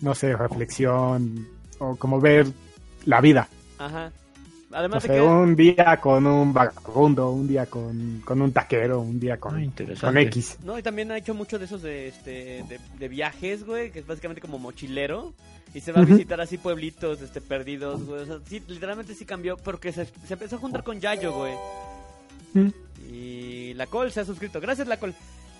[0.00, 1.46] no sé, reflexión
[1.78, 2.46] o como ver
[3.04, 3.48] la vida.
[3.78, 4.10] Ajá.
[4.70, 5.20] No Además de que...
[5.20, 9.96] un día con un vagabundo, un día con, con un taquero, un día con, Ah,
[10.00, 10.16] con.
[10.18, 10.58] X.
[10.62, 14.00] No, y también ha hecho mucho de esos de, este, de, de viajes, güey, que
[14.00, 15.32] es básicamente como mochilero.
[15.74, 18.22] Y se va a visitar así pueblitos este, perdidos, güey.
[18.22, 21.52] O sea, sí, literalmente sí cambió, porque se, se empezó a juntar con Yayo, güey.
[22.54, 22.68] Mm.
[23.10, 24.60] Y la Col se ha suscrito.
[24.60, 25.14] Gracias, la Col.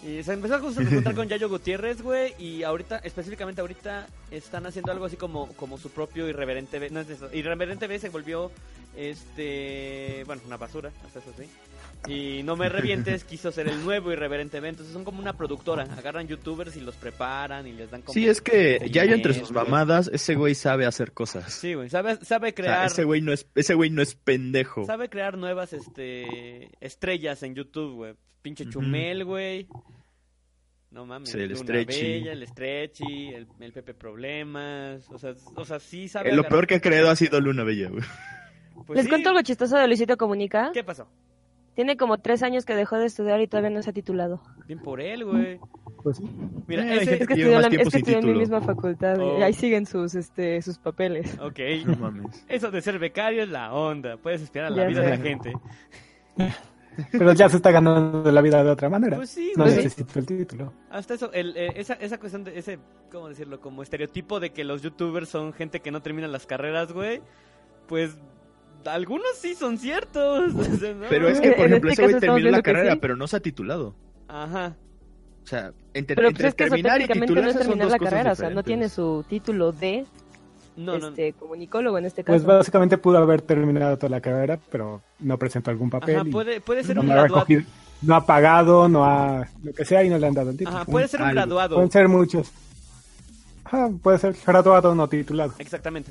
[0.07, 2.33] Y se empezó a juntar con Yayo Gutiérrez, güey.
[2.39, 6.91] Y ahorita, específicamente ahorita, están haciendo algo así como, como su propio Irreverente B.
[6.91, 7.29] No es eso.
[7.33, 8.53] Irreverente B se volvió,
[8.97, 10.23] este.
[10.27, 11.45] Bueno, una basura, hasta eso sí.
[12.07, 14.69] Y No Me Revientes quiso ser el nuevo Irreverente B.
[14.69, 15.83] Entonces son como una productora.
[15.83, 18.15] Agarran youtubers y los preparan y les dan como.
[18.15, 21.53] Sí, es que ya yo entre sus mamadas, ese güey sabe hacer cosas.
[21.53, 21.91] Sí, güey.
[21.91, 22.87] Sabe, sabe O sea, crear.
[22.87, 24.87] ese güey no es, ese güey no es pendejo.
[24.87, 28.15] Sabe crear nuevas este estrellas en YouTube, güey.
[28.49, 28.73] Pinche Ujú.
[28.81, 29.67] Chumel, güey.
[30.91, 31.29] No mames.
[31.31, 32.01] Sí, el Luna Stretchy.
[32.03, 35.07] Bella, el Stretchy, el, el Pepe Problemas.
[35.11, 36.31] O sea, o sea sí sabe.
[36.31, 38.03] Eh, lo peor que ha creado ha sido Luna Bella, güey.
[38.87, 39.11] Pues Les sí.
[39.11, 40.71] cuento algo chistoso de Luisito Comunica.
[40.73, 41.09] ¿Qué pasó?
[41.75, 44.41] Tiene como tres años que dejó de estudiar y todavía no se ha titulado.
[44.67, 45.61] Bien por él, güey.
[46.03, 46.25] Pues sí.
[46.67, 47.13] Mira, Eh, ese...
[47.15, 49.45] Es que estudió, la- es que estudió en mi misma facultad y Oh.
[49.45, 51.37] ahí siguen sus este sus papeles.
[51.41, 51.59] Ok.
[51.87, 52.45] No mames.
[52.49, 54.17] Eso de ser becario es la onda.
[54.17, 55.11] Puedes esperar la Ya vida sé.
[55.11, 55.53] de la gente.
[57.13, 59.17] Pero ya se está ganando la vida de otra manera.
[59.17, 59.77] Pues sí, no güey.
[59.77, 60.73] necesito el título.
[60.91, 62.79] Hasta eso, el, eh, esa, esa cuestión de ese,
[63.11, 63.61] ¿cómo decirlo?
[63.61, 67.21] Como estereotipo de que los youtubers son gente que no termina las carreras, güey.
[67.87, 68.19] Pues
[68.85, 70.53] algunos sí son ciertos.
[71.09, 72.99] Pero es que, En por ejemplo, este ese güey terminó la carrera, sí.
[73.01, 73.95] pero no se ha titulado.
[74.29, 74.77] Ajá.
[75.43, 77.59] O sea, entre, Pero pues entre es que eso terminar y técnicamente no es titularse
[77.59, 80.05] son terminar dos la cosas carrera, o sea, no tiene su título de
[80.79, 81.09] No, no.
[81.09, 82.57] este comunicólogo en este Pues caso.
[82.57, 86.17] básicamente pudo haber terminado toda la carrera, pero no presentó algún papel.
[86.17, 87.45] Ajá, y puede, puede ser no, un ha graduado.
[87.47, 87.62] recogido-
[88.03, 89.49] no ha pagado, no ha.
[89.62, 90.77] lo que sea, y no le han dado el título.
[90.77, 91.35] Ajá, puede ser un algo.
[91.41, 91.75] graduado.
[91.77, 92.53] Pueden ser muchos.
[93.64, 95.53] Ajá, puede ser graduado no titulado.
[95.59, 96.11] Exactamente.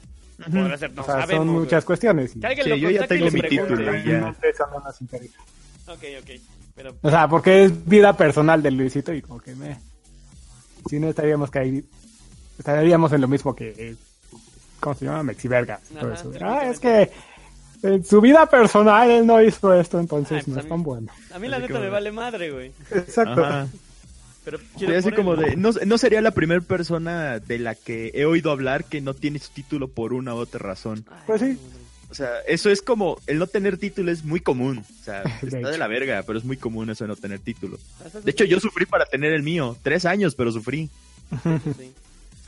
[0.51, 1.38] Podrá ser, no o sea, sabemos.
[1.45, 1.60] son güey.
[1.62, 2.36] muchas cuestiones.
[2.36, 3.82] y- Que alguien Sí, lo yo ya tengo mi título.
[3.82, 4.03] y ya.
[4.03, 5.39] Realmente eso no nos interesa.
[5.88, 6.30] Ok, ok.
[6.75, 9.80] Pero, O sea, porque es vida personal de Luisito y como que me...
[10.89, 11.84] Si no estaríamos caí...
[12.60, 13.95] estaríamos en lo mismo que...
[14.77, 15.23] eh, ¿Cómo se llama?
[15.23, 15.79] Mexiverga.
[15.99, 16.31] todo Ajá, eso.
[16.33, 17.11] sí, Ah, es que
[17.83, 20.69] en su vida personal él no hizo esto, entonces Ay, pues no a es mí-
[20.69, 21.07] tan bueno.
[21.31, 22.71] a mí la Así neta me vale madre, güey.
[22.91, 23.43] Exacto.
[23.45, 23.67] Ajá.
[24.45, 28.25] Pero Sí, así como de, no, no sería la primera persona de la que he
[28.25, 31.05] oído hablar que no tiene su título por una u otra razón.
[31.09, 31.57] Ay, Pues sí.
[32.09, 34.77] O sea, eso es como, el no tener título es muy común.
[34.79, 37.39] O sea, De está de la verga, pero es muy común eso de no tener
[37.39, 37.77] título.
[38.23, 39.75] De hecho, yo sufrí para tener el mío.
[39.83, 40.89] Tres años, pero sufrí.
[41.77, 41.93] Sí.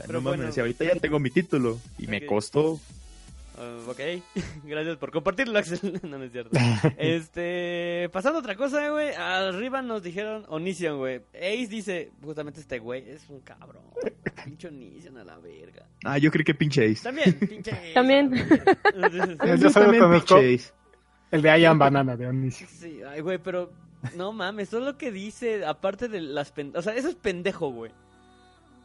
[0.00, 0.52] Sea, Pero no mames, bueno.
[0.56, 1.78] y ahorita ya tengo mi título.
[1.98, 2.80] Y me costó.
[3.58, 4.00] Ah, ok,
[4.64, 6.00] gracias por compartirlo, Axel.
[6.02, 6.50] no, no es cierto.
[6.96, 9.12] Este, pasando a otra cosa, güey.
[9.14, 11.20] Arriba nos dijeron Onision, güey.
[11.34, 13.82] Ace dice, justamente este güey es un cabrón.
[14.44, 15.86] Pinche Onision a la verga.
[16.04, 17.02] Ah, yo creí que pinche Ace.
[17.02, 17.92] También, pinche Ace.
[17.92, 18.32] También.
[19.58, 20.72] Yo solo también conozco- pinche Ace.
[21.30, 22.68] El de I Am Banana de Onision.
[22.68, 23.70] Sí, ay, güey, pero
[24.16, 26.72] no mames, todo lo que dice, aparte de las pen...
[26.74, 27.92] O sea, eso es pendejo, güey.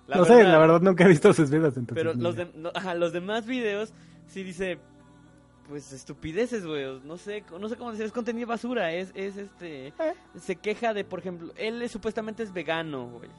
[0.08, 1.76] La no sé, la verdad nunca he visto sus videos.
[1.78, 3.94] Entonces, Pero los, de- no, ajá, los demás videos
[4.28, 4.78] sí dice,
[5.68, 7.00] pues estupideces, güey.
[7.04, 8.91] No sé, no sé cómo decir, es contenido basura.
[8.94, 9.94] Es, es este,
[10.39, 13.30] se queja de, por ejemplo, él es- supuestamente es vegano, güey.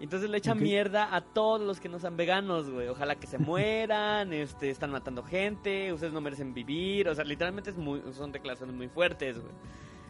[0.00, 2.88] Entonces le echa mierda a todos los que no sean veganos, güey.
[2.88, 7.08] Ojalá que se mueran, este, están matando gente, ustedes no merecen vivir.
[7.08, 9.52] O sea, literalmente es muy, son declaraciones muy fuertes, güey.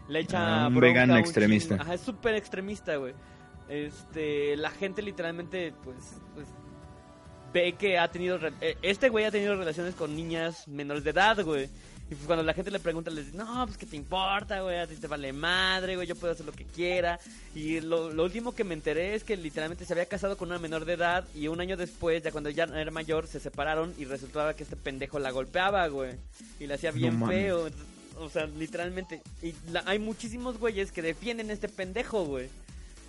[0.08, 1.76] Le echa Ah, un vegano a un extremista.
[1.76, 3.14] Ajá, es súper extremista, güey.
[3.68, 5.96] Este, la gente literalmente, pues,
[6.34, 6.46] pues
[7.52, 11.42] ve que ha tenido eh, este güey ha tenido relaciones con niñas menores de edad,
[11.44, 11.68] güey.
[12.10, 14.78] Y pues cuando la gente le pregunta, les dice, no, pues que te importa, güey,
[14.78, 17.18] a ti te vale madre, güey, yo puedo hacer lo que quiera.
[17.54, 20.58] Y lo, lo último que me enteré es que literalmente se había casado con una
[20.58, 24.04] menor de edad y un año después, ya cuando ya era mayor, se separaron y
[24.04, 26.16] resultaba que este pendejo la golpeaba, güey.
[26.60, 27.70] Y la hacía bien feo.
[28.18, 29.22] O sea, literalmente.
[29.42, 32.50] Y la- hay muchísimos güeyes que defienden a este pendejo, güey.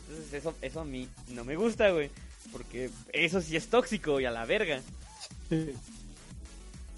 [0.09, 2.09] Entonces eso, eso a mí no me gusta, güey.
[2.51, 4.81] Porque eso sí es tóxico y a la verga.
[5.49, 5.71] Sí.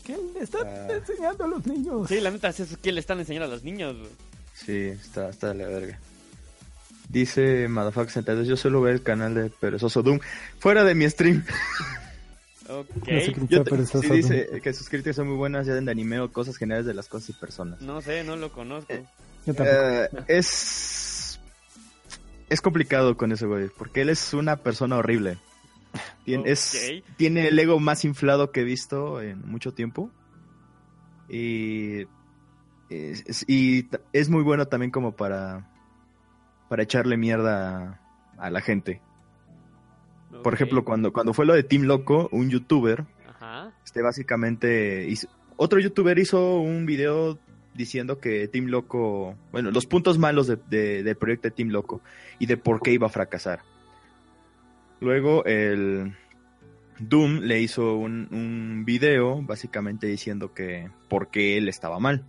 [0.05, 0.87] ¿Qué le están Ah.
[0.93, 2.07] enseñando a los niños?
[2.09, 4.11] Sí, la neta, eso es que le están enseñando a los niños, güey.
[4.53, 5.99] Sí, está, está de la verga.
[7.09, 10.19] Dice Motherfucker 72, yo suelo ver el canal de Perezoso Doom
[10.59, 11.45] fuera de mi stream.
[12.67, 12.87] Ok.
[13.49, 14.13] Yo te- sí ¿no?
[14.15, 17.07] dice que sus críticas son muy buenas, ya de anime o cosas generales de las
[17.07, 17.79] cosas y personas.
[17.81, 18.91] No sé, no lo conozco.
[19.45, 19.69] Yo tampoco.
[19.69, 20.45] Eh, es
[22.55, 25.37] es complicado con ese güey, porque él es una persona horrible.
[26.25, 30.09] Tien- es- tiene el ego más inflado que he visto en mucho tiempo.
[31.29, 32.01] Y
[32.89, 35.69] es, es- y ta- es muy bueno también como para
[36.69, 37.99] para echarle mierda
[38.37, 39.01] a, a la gente.
[40.43, 43.71] Por ejemplo, cuando cuando fue lo de Team Loco, un youtuber Ajá.
[43.85, 47.37] este básicamente hizo- otro youtuber hizo un video
[47.75, 52.01] diciendo que Team Loco, bueno, los puntos malos de- de- del proyecto de Team Loco
[52.39, 53.59] y de por qué iba a fracasar.
[55.01, 56.15] Luego el
[56.99, 62.25] Doom le hizo un, un video básicamente diciendo que por qué él estaba mal.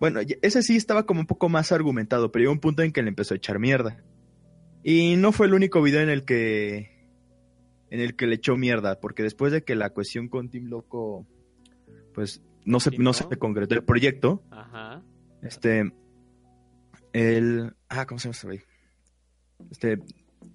[0.00, 3.02] Bueno, ese sí estaba como un poco más argumentado, pero llegó un punto en que
[3.02, 4.02] le empezó a echar mierda.
[4.82, 6.90] Y no fue el único video en el que
[7.90, 11.26] en el que le echó mierda, porque después de que la cuestión con Team Loco,
[12.14, 15.02] pues no se, no se concretó el proyecto, Ajá.
[15.42, 15.92] este,
[17.12, 18.60] el, ah, ¿cómo se llama este güey?
[19.70, 19.98] Este,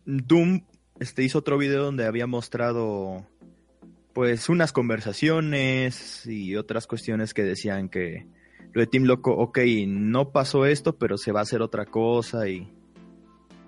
[0.05, 0.61] Doom,
[0.99, 3.27] este, hizo otro video donde había mostrado,
[4.13, 8.27] pues, unas conversaciones y otras cuestiones que decían que
[8.73, 12.47] lo de Team Loco, ok, no pasó esto, pero se va a hacer otra cosa
[12.47, 12.73] y...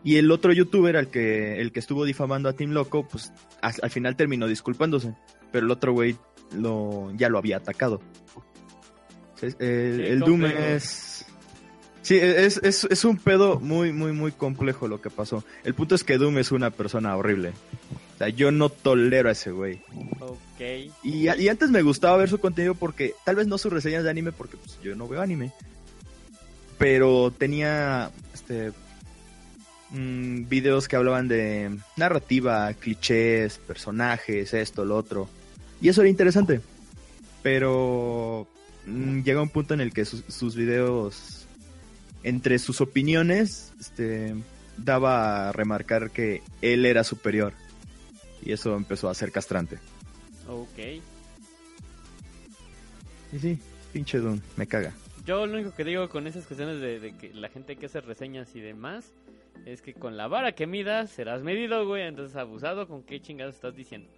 [0.01, 3.73] Y el otro youtuber, al que, el que estuvo difamando a Team Loco, pues al,
[3.81, 5.13] al final terminó disculpándose.
[5.51, 6.15] Pero el otro güey
[6.53, 8.01] lo, ya lo había atacado.
[9.41, 11.25] El, el- Doom es...
[12.01, 15.43] Sí, es, es, es un pedo muy, muy, muy complejo lo que pasó.
[15.63, 17.49] El punto es que Doom es una persona horrible.
[18.15, 19.81] O sea, yo no tolero a ese güey.
[20.19, 20.91] Ok.
[21.03, 24.09] Y, y antes me gustaba ver su contenido porque, tal vez no sus reseñas de
[24.09, 25.51] anime, porque pues, yo no veo anime.
[26.77, 28.71] Pero tenía este
[29.91, 35.29] mm, videos que hablaban de narrativa, clichés, personajes, esto, lo otro.
[35.81, 36.61] Y eso era interesante.
[37.41, 38.47] Pero
[38.85, 41.47] mm, llega un punto en el que sus, sus videos,
[42.23, 44.35] entre sus opiniones, este,
[44.77, 47.53] daba a remarcar que él era superior.
[48.43, 49.77] Y eso empezó a ser castrante.
[50.47, 51.01] Ok.
[53.31, 53.59] Y sí,
[53.93, 54.93] pinche Dune, me caga.
[55.25, 58.01] Yo lo único que digo con esas cuestiones de, de que la gente que hace
[58.01, 59.11] reseñas y demás
[59.65, 62.03] es que con la vara que midas serás medido, güey.
[62.03, 64.09] Entonces, abusado, ¿con qué chingados estás diciendo?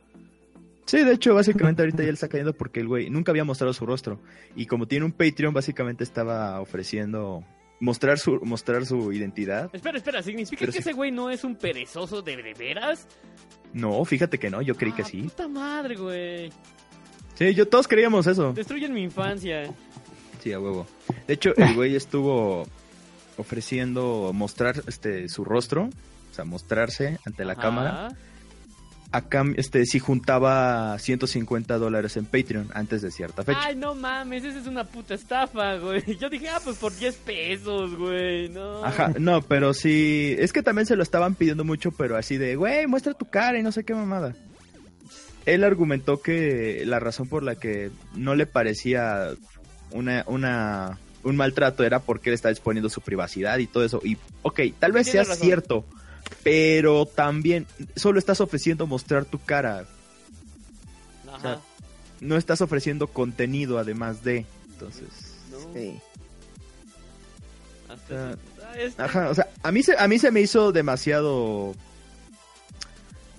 [0.91, 3.71] Sí, de hecho, básicamente ahorita ya le está cayendo porque el güey nunca había mostrado
[3.71, 4.19] su rostro.
[4.57, 7.45] Y como tiene un Patreon, básicamente estaba ofreciendo
[7.79, 9.69] mostrar su, mostrar su identidad.
[9.71, 10.89] Espera, espera, ¿significa Pero que sí.
[10.89, 13.07] ese güey no es un perezoso de, de veras?
[13.71, 15.21] No, fíjate que no, yo creí que Ah, sí.
[15.21, 16.51] Puta madre, güey.
[17.35, 18.51] Sí, yo todos creíamos eso.
[18.51, 19.73] Destruyen mi infancia.
[20.43, 20.85] Sí, a huevo.
[21.25, 22.67] De hecho, el güey estuvo
[23.37, 25.83] ofreciendo mostrar este su rostro
[26.31, 27.61] o sea, mostrarse ante la Ajá.
[27.61, 28.07] cámara,
[29.11, 33.59] acá este si juntaba 150 dólares en Patreon antes de cierta fecha.
[33.61, 36.17] Ay, no mames, esa es una puta estafa, güey.
[36.19, 38.83] Yo dije, ah, pues por 10 pesos, güey, no.
[38.83, 42.55] Ajá, no, pero sí, es que también se lo estaban pidiendo mucho, pero así de,
[42.55, 44.35] güey, muestra tu cara y no sé qué mamada.
[45.45, 49.29] Él argumentó que la razón por la que no le parecía
[49.91, 54.01] una, una, un maltrato era porque él está exponiendo su privacidad y todo eso.
[54.03, 55.37] Y, ok, tal vez sea razón.
[55.37, 55.85] cierto,
[56.43, 57.65] pero también
[57.95, 59.85] solo estás ofreciendo mostrar tu cara,
[61.27, 61.37] Ajá.
[61.37, 61.61] o sea,
[62.19, 65.07] no estás ofreciendo contenido además de, entonces...
[65.51, 65.73] No.
[65.73, 65.99] Sí.
[67.89, 68.31] Hasta-
[68.63, 71.73] ah, este- Ajá, o sea, a mí se, a mí se me hizo demasiado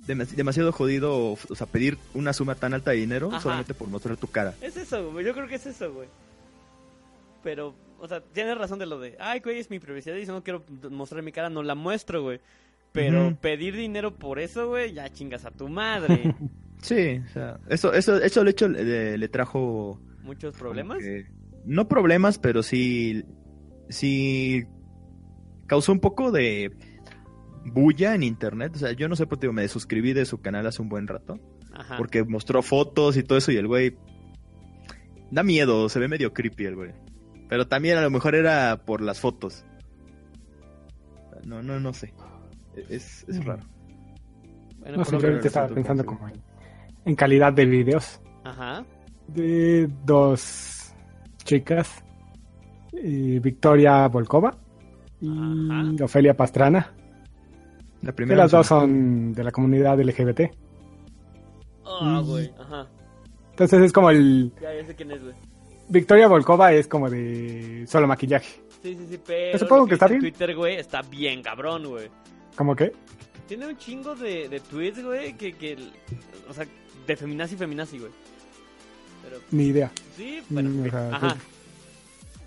[0.07, 3.41] dem- demasiado jodido, o sea, pedir una suma tan alta de dinero Ajá.
[3.41, 4.55] solamente por mostrar tu cara.
[4.61, 5.25] Es eso, güey.
[5.25, 6.09] Yo creo que es eso, güey.
[7.43, 10.31] Pero, o sea, tienes razón de lo de, ay, güey, es mi privacidad y si
[10.31, 12.41] no quiero mostrar mi cara, no la muestro, güey.
[12.93, 16.35] Pero pedir dinero por eso, güey, ya chingas a tu madre.
[16.83, 20.99] Sí, o sea, eso eso eso el hecho le, le trajo ¿Muchos problemas?
[20.99, 21.27] que-
[21.65, 23.25] no problemas, pero sí
[23.89, 24.65] sí
[25.69, 26.73] causó un poco de
[27.65, 30.67] bulla en internet, o sea, yo no sé por qué me suscribí de su canal
[30.67, 31.39] hace un buen rato.
[31.73, 31.97] Ajá.
[31.99, 33.97] Porque mostró fotos y todo eso y el güey
[35.31, 36.91] da miedo, se ve medio creepy el güey.
[37.49, 39.65] Pero también a lo mejor era por las fotos.
[41.45, 42.13] No, no, no sé.
[42.89, 43.63] Es, es raro.
[44.79, 46.35] Bueno, No que ahorita estaba pensando como en,
[47.05, 48.85] en calidad de videos Ajá.
[49.29, 50.93] de dos
[51.45, 52.03] chicas,
[52.93, 54.57] eh, Victoria Volkova
[55.21, 56.05] y Ajá.
[56.05, 56.93] Ofelia Pastrana,
[58.03, 60.51] La que primera las dos son de la comunidad LGBT.
[61.85, 62.27] Ah, Mm.
[62.27, 62.51] güey.
[62.59, 62.87] Ajá.
[63.51, 64.53] Entonces es como el...
[64.61, 65.35] Ya, ya sé quién es, güey.
[65.89, 68.63] Victoria Volkova es como de solo maquillaje.
[68.83, 69.59] Sí, sí, sí, pero.
[69.59, 70.21] supongo que está bien.
[70.21, 72.09] Twitter, güey, está bien cabrón, güey.
[72.57, 72.93] ¿Cómo que?
[73.49, 75.77] Tiene un chingo de, de tweets, güey, que, que.
[76.49, 76.67] O sea,
[77.07, 78.13] de feminazi, feminazi, güey.
[79.23, 79.39] Pero.
[79.51, 79.91] Ni idea.
[80.17, 80.71] Sí, bueno.
[80.71, 81.37] Mm, ajá.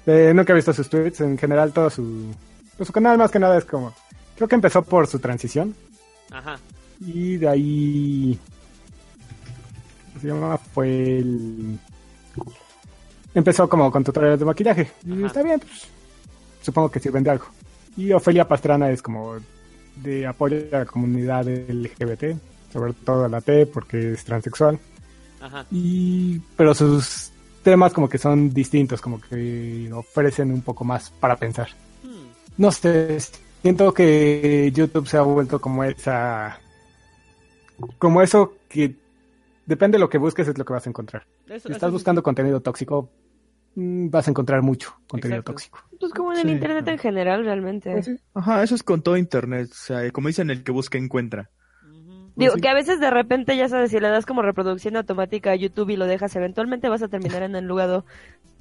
[0.05, 1.21] Eh, nunca he visto sus tweets.
[1.21, 2.31] En general todo su...
[2.77, 3.93] pues, su canal más que nada es como...
[4.35, 5.75] Creo que empezó por su transición.
[6.31, 6.57] Ajá.
[6.99, 8.39] Y de ahí.
[10.09, 10.57] ¿Cómo se llama?
[10.57, 11.79] Fue el.
[13.33, 14.91] Empezó como con tutoriales de maquillaje.
[15.05, 15.87] Y está bien, pues.
[16.61, 17.45] Supongo que sirven de algo.
[17.95, 19.37] Y Ofelia Pastrana es como
[19.97, 22.37] de apoyo a la comunidad LGBT,
[22.71, 24.79] sobre todo a la T, porque es transexual.
[25.41, 25.65] Ajá.
[25.71, 26.39] Y.
[26.57, 27.31] Pero sus
[27.63, 31.69] temas como que son distintos, como que ofrecen un poco más para pensar.
[32.03, 32.27] Hmm.
[32.57, 33.17] No sé,
[33.61, 36.59] siento que YouTube se ha vuelto como esa.
[37.97, 38.95] Como eso que
[39.65, 41.25] depende de lo que busques, es lo que vas a encontrar.
[41.47, 41.93] Eso- Si estás sí.
[41.93, 43.09] buscando contenido tóxico,
[43.75, 45.51] vas a encontrar mucho contenido Exacto.
[45.53, 45.79] tóxico.
[45.99, 46.51] Pues como en el Sí.
[46.53, 47.93] internet en general, realmente.
[48.33, 49.69] Ajá, eso es con todo internet.
[49.71, 51.49] O sea, como dicen, el que busca encuentra.
[51.89, 52.31] Ujú.
[52.35, 52.61] Digo, Sí.
[52.61, 55.89] que a veces de repente, ya sabes, si le das como reproducción automática a YouTube
[55.89, 58.03] y lo dejas, eventualmente vas a terminar en el lugar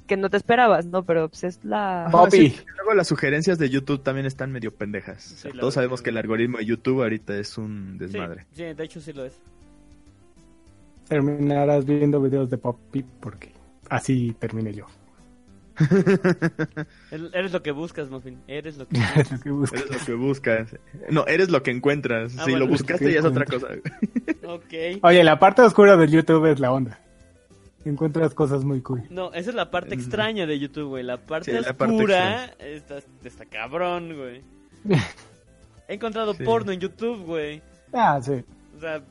[0.07, 1.03] que no te esperabas, ¿no?
[1.03, 2.05] Pero pues es la...
[2.05, 5.31] Ajá, luego las sugerencias de YouTube también están medio pendejas.
[5.33, 8.45] O sea, todos sabemos que- el algoritmo de YouTube ahorita es un Sí, desmadre.
[8.51, 9.39] sí, de hecho sí lo es.
[11.07, 13.51] Terminarás viendo videos de Poppy porque
[13.89, 14.85] así terminé yo.
[17.33, 18.39] Eres lo que buscas, Muffin.
[18.47, 19.75] Eres lo que Es lo que busco.
[19.75, 20.75] Eres lo que buscas.
[21.09, 22.33] No, eres lo que encuentras.
[22.37, 22.65] Ah, si bueno.
[22.65, 23.67] lo buscaste ya es otra cosa.
[24.47, 25.01] Ok.
[25.01, 26.99] Oye, la parte oscura de YouTube es la onda.
[27.83, 29.03] Encuentras cosas muy cool.
[29.09, 31.03] No, esa es la parte extraña de YouTube, güey.
[31.03, 34.43] La parte Sí, la parte oscura está, está cabrón, güey.
[35.87, 36.43] He encontrado Sí.
[36.43, 37.61] porno en YouTube, güey.
[37.91, 38.43] Ah, sí.
[38.77, 39.01] O sea,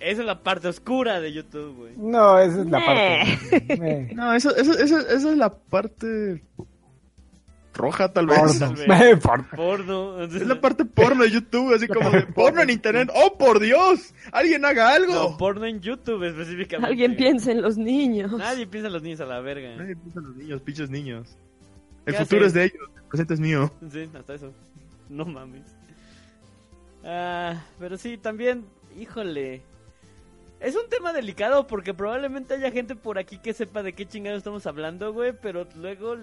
[0.00, 1.92] esa es la parte oscura de YouTube, güey.
[1.96, 4.14] No, esa es la parte.
[4.14, 6.42] No, eso, eso, eso, esa es la parte
[7.74, 8.38] roja, tal vez.
[8.38, 8.74] Porno.
[9.22, 9.46] Porno.
[9.56, 10.24] Porno.
[10.24, 13.08] Es la parte porno de YouTube, así como de porno en internet.
[13.14, 14.14] ¡Oh, por Dios!
[14.32, 15.14] ¡Alguien haga algo!
[15.14, 16.88] No, porno en YouTube específicamente.
[16.88, 18.32] Alguien piensa en los niños.
[18.32, 19.76] Nadie piensa en los niños a la verga.
[19.76, 21.36] Nadie piensa en los niños, pinches niños.
[22.04, 23.70] El futuro es de ellos, el presente es mío.
[23.92, 24.52] Sí, hasta eso.
[25.08, 25.76] No mames.
[27.04, 28.64] Ah, pero sí, también,
[28.98, 29.62] híjole.
[30.60, 34.38] Es un tema delicado porque probablemente haya gente por aquí que sepa de qué chingados
[34.38, 36.16] estamos hablando, güey, pero luego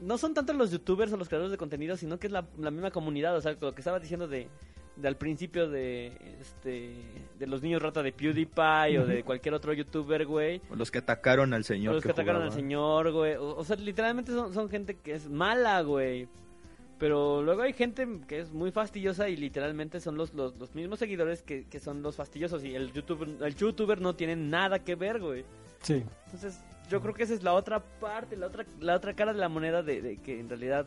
[0.00, 2.70] no son tanto los youtubers o los creadores de contenido, sino que es la, la
[2.70, 4.48] misma comunidad, o sea, lo que estaba diciendo de,
[4.96, 6.94] de al principio de este
[7.38, 10.60] de los niños rata de PewDiePie o de cualquier otro youtuber, güey.
[10.74, 11.94] Los que atacaron al señor.
[11.94, 13.34] Los que atacaron al señor, güey.
[13.34, 16.28] O, o sea, literalmente son, son gente que es mala, güey.
[16.98, 21.00] Pero luego hay gente que es muy fastidiosa y literalmente son los, los, los mismos
[21.00, 22.64] seguidores que, que son los fastidiosos.
[22.64, 25.44] Y el youtuber, el youtuber no tiene nada que ver, güey.
[25.82, 26.02] Sí.
[26.26, 29.40] Entonces, yo creo que esa es la otra parte, la otra, la otra cara de
[29.40, 30.86] la moneda de, de que en realidad,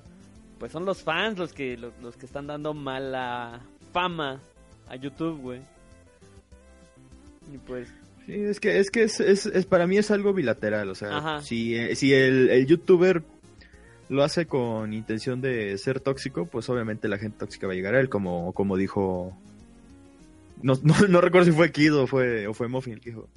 [0.60, 4.40] pues son los fans los que, los, los que están dando mala, fama
[4.88, 5.62] a YouTube, güey.
[7.54, 7.90] Y pues,
[8.26, 11.18] Sí, es que, es que es, es, es- para mí es algo bilateral, o sea,
[11.18, 11.42] Ajá.
[11.42, 13.24] si, eh, si el, el youtuber
[14.10, 17.96] lo hace con intención de ser tóxico, pues obviamente la gente tóxica va a llegar
[17.96, 19.36] a él, como, como dijo,
[20.62, 23.28] no, no, no recuerdo si fue Kido o fue, o fue Muffin el que dijo,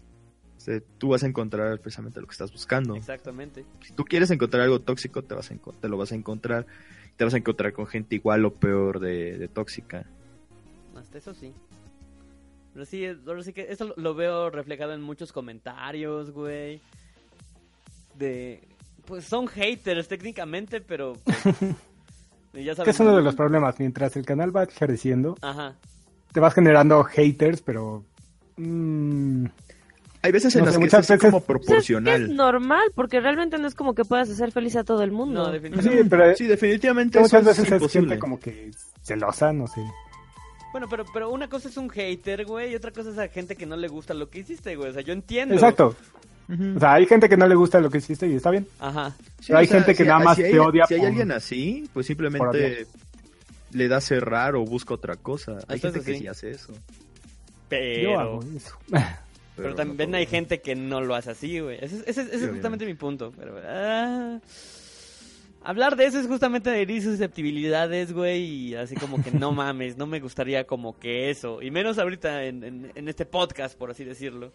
[0.57, 2.95] o sea, tú vas a encontrar precisamente lo que estás buscando.
[2.95, 3.65] exactamente.
[3.81, 6.67] Si tú quieres encontrar algo tóxico, te, vas a, te lo vas a encontrar,
[7.17, 10.07] te vas a encontrar con gente igual o peor de, de tóxica.
[10.95, 11.53] Hasta eso sí.
[12.75, 16.81] Pero sí, ahora sí que eso lo veo reflejado en muchos comentarios, güey.
[18.17, 18.61] De.
[19.11, 21.15] Pues son haters técnicamente, pero.
[21.25, 21.45] pues,
[22.55, 22.95] ya Que sabes.
[22.95, 23.79] es uno de los problemas.
[23.81, 25.75] Mientras el canal va creciendo, Ajá.
[26.33, 28.05] te vas generando haters, pero...
[28.57, 29.47] mm,
[30.23, 32.23] Hay veces en No las sé, que muchas es veces- como es, que proporcional.
[32.23, 35.41] es normal, porque realmente no es como que puedas hacer feliz a todo el mundo.
[35.41, 36.09] No, sí, definitivamente.
[36.11, 38.71] pero Sí, definitivamente eso muchas veces es gente como que
[39.03, 39.83] celosa, no sé.
[40.73, 43.57] Bueno, pero, pero una cosa es un hater, güey, y otra cosa es a gente
[43.57, 44.91] que no le gusta lo que hiciste, güey.
[44.91, 45.55] O sea, yo entiendo.
[45.55, 45.97] Exacto.
[46.77, 48.67] O sea, hay gente que no le gusta lo que hiciste y está bien.
[48.81, 49.11] Ajá.
[49.39, 50.95] Sí, Pero hay o sea, gente que si- nada más si hay- te odia Si
[50.95, 52.87] hay por- alguien así, pues simplemente
[53.73, 55.59] le da cerrar o busca otra cosa.
[55.69, 56.21] Hay gente que sí.
[56.21, 56.73] sí hace eso.
[57.69, 58.03] Pero.
[58.13, 58.77] Yo hago eso.
[59.57, 61.77] Pero también hay gente que no lo hace así, güey.
[61.81, 63.31] Ese, ese- ese es justamente mi punto.
[63.39, 64.39] Pero, ah,
[65.63, 68.43] hablar de eso es justamente de herir susceptibilidades, güey.
[68.43, 71.61] Y así como que no mames, no me gustaría como que eso.
[71.63, 74.53] Y menos ahorita en, en- en este podcast, por así decirlo.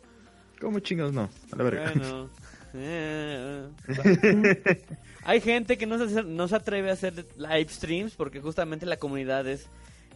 [0.60, 1.30] ¿Cómo chingados no?
[1.52, 1.92] A la verga.
[1.94, 2.30] Bueno.
[2.74, 3.68] eh,
[5.24, 8.98] hay gente que no se, no se atreve a hacer live streams porque justamente la
[8.98, 9.68] comunidad es,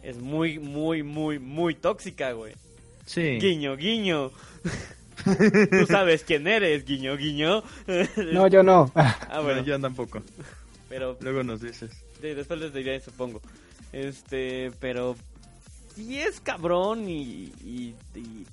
[0.02, 2.54] es muy, muy, muy, muy tóxica, güey.
[3.06, 3.38] Sí.
[3.40, 4.30] Guiño, guiño.
[5.70, 7.62] Tú sabes quién eres, guiño, guiño.
[8.32, 8.90] No, yo no.
[8.94, 10.22] Ah, Bueno, bueno, yo tampoco.
[10.88, 11.90] pero Luego nos dices.
[12.20, 13.40] sí, después les diré, supongo.
[13.92, 15.16] Este, pero
[15.94, 18.46] sí es cabrón y, y, y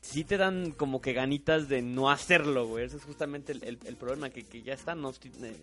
[0.00, 2.84] sí te dan como que ganitas de no hacerlo, güey.
[2.86, 5.56] Ese es justamente el, el- el problema, que, que ya es tan hosti- eh,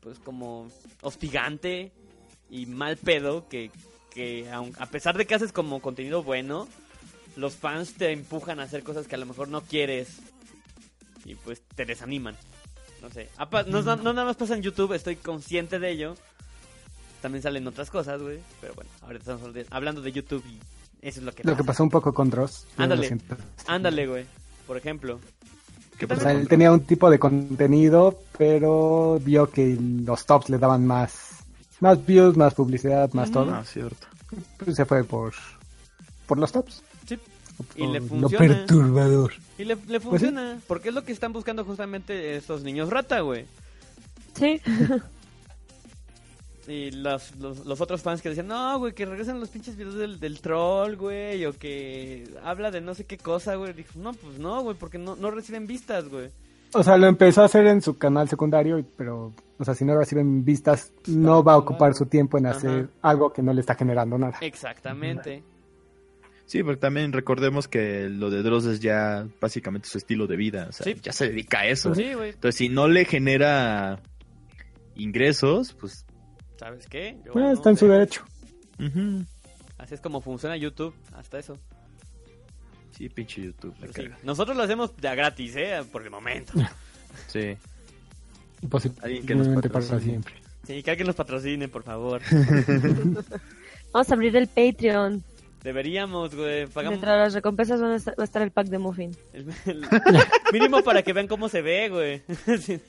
[0.00, 0.70] pues como
[1.02, 1.92] hostigante
[2.50, 3.70] y mal pedo que,
[4.10, 6.68] que a pesar de que haces como contenido bueno,
[7.36, 10.08] los fans te empujan a hacer cosas que a lo mejor no quieres
[11.24, 12.36] y pues te desaniman.
[13.02, 16.14] No sé, Apa- no, no- no nada más pasa en YouTube, estoy consciente de ello.
[17.22, 18.38] También salen otras cosas, güey.
[18.60, 20.58] Pero bueno, ahorita estamos habl- hablando de YouTube y
[21.02, 21.66] eso es lo que Lo que pasa.
[21.66, 22.66] pasó un poco con Dross.
[22.76, 23.18] lo Ándale.
[23.66, 24.24] Ándale, güey.
[24.66, 25.18] Por ejemplo.
[25.98, 26.20] ¿Qué O pasó?
[26.22, 31.30] sea, él tenía un tipo de contenido, pero vio que los tops le daban más,
[31.80, 33.52] más views, más publicidad, más todo.
[33.54, 34.06] Ah, cierto.
[34.58, 35.32] Pues se fue por,
[36.26, 36.82] por los tops.
[37.08, 37.18] Sí.
[37.74, 38.46] Y le Lo funciona.
[38.46, 39.32] perturbador.
[39.58, 40.26] Y le, le Pues sí.
[40.28, 40.58] funciona.
[40.68, 43.46] Porque es lo que están buscando justamente estos niños rata, güey.
[44.34, 44.60] Sí.
[46.68, 49.94] Y los, los, los otros fans que decían, no, güey, que regresen los pinches videos
[49.94, 51.46] del, del troll, güey.
[51.46, 53.72] O que habla de no sé qué cosa, güey.
[53.72, 56.28] Dijo, no, pues no, güey, porque no, no reciben vistas, güey.
[56.74, 59.96] O sea, lo empezó a hacer en su canal secundario, pero, o sea, si no
[59.96, 62.88] reciben vistas, no va a ocupar su tiempo en hacer Ajá.
[63.00, 64.36] algo que no le está generando nada.
[64.42, 65.42] Exactamente.
[66.44, 70.66] Sí, porque también recordemos que lo de Dross es ya básicamente su estilo de vida.
[70.68, 70.96] O sea, Sí.
[71.02, 71.94] ya se dedica a eso.
[71.94, 72.30] Sí, güey.
[72.30, 74.00] Entonces, si no le genera
[74.96, 76.04] ingresos, pues...
[76.58, 77.18] ¿Sabes qué?
[77.24, 77.80] Yo Bueno, no está en sé.
[77.86, 78.24] su derecho.
[78.78, 79.24] ujú.
[79.78, 81.56] Así es como funciona YouTube, hasta eso.
[82.90, 83.74] Sí, pinche YouTube.
[83.94, 84.08] sí.
[84.24, 85.80] Nosotros lo hacemos ya gratis, ¿eh?
[85.90, 86.52] Por el momento.
[87.28, 87.56] Sí.
[88.68, 90.00] Posiblemente Alguien que nos para patrocine.
[90.00, 90.34] siempre.
[90.66, 92.20] Sí, que alguien nos patrocine, por favor.
[93.92, 95.22] Vamos a abrir el Patreon.
[95.64, 96.66] Deberíamos, güey.
[96.66, 99.16] Pagamos Dentro de las recompensas van a estar- va a estar el pack de Muffin.
[99.32, 99.86] el, el
[100.52, 102.22] mínimo para que vean cómo se ve, güey.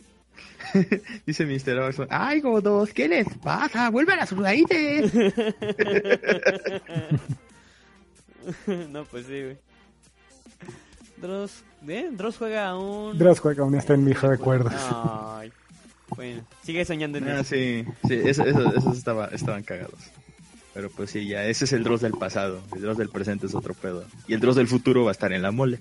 [1.25, 1.79] Dice Mr.
[1.79, 2.91] Oxford, ¡Ay, godos!
[2.93, 3.89] ¿Qué les pasa?
[3.89, 5.11] ¡Vuelvan a sus raíces!
[8.89, 9.57] no, pues sí, güey.
[11.17, 12.09] Dross, ¿eh?
[12.11, 13.17] Dross juega aún.
[13.17, 14.73] Dross juega aún está en mis recuerdos.
[14.75, 15.51] Ay.
[16.15, 17.49] Bueno, sigue soñando en Ah, eso.
[17.55, 19.99] sí, sí, eso- eso- esos estaba, estaban cagados.
[20.73, 22.61] Pero pues sí, ya, ese es el Dross del pasado.
[22.73, 24.05] El Dross del presente es otro pedo.
[24.27, 25.79] Y el Dross del futuro va a estar en la mole.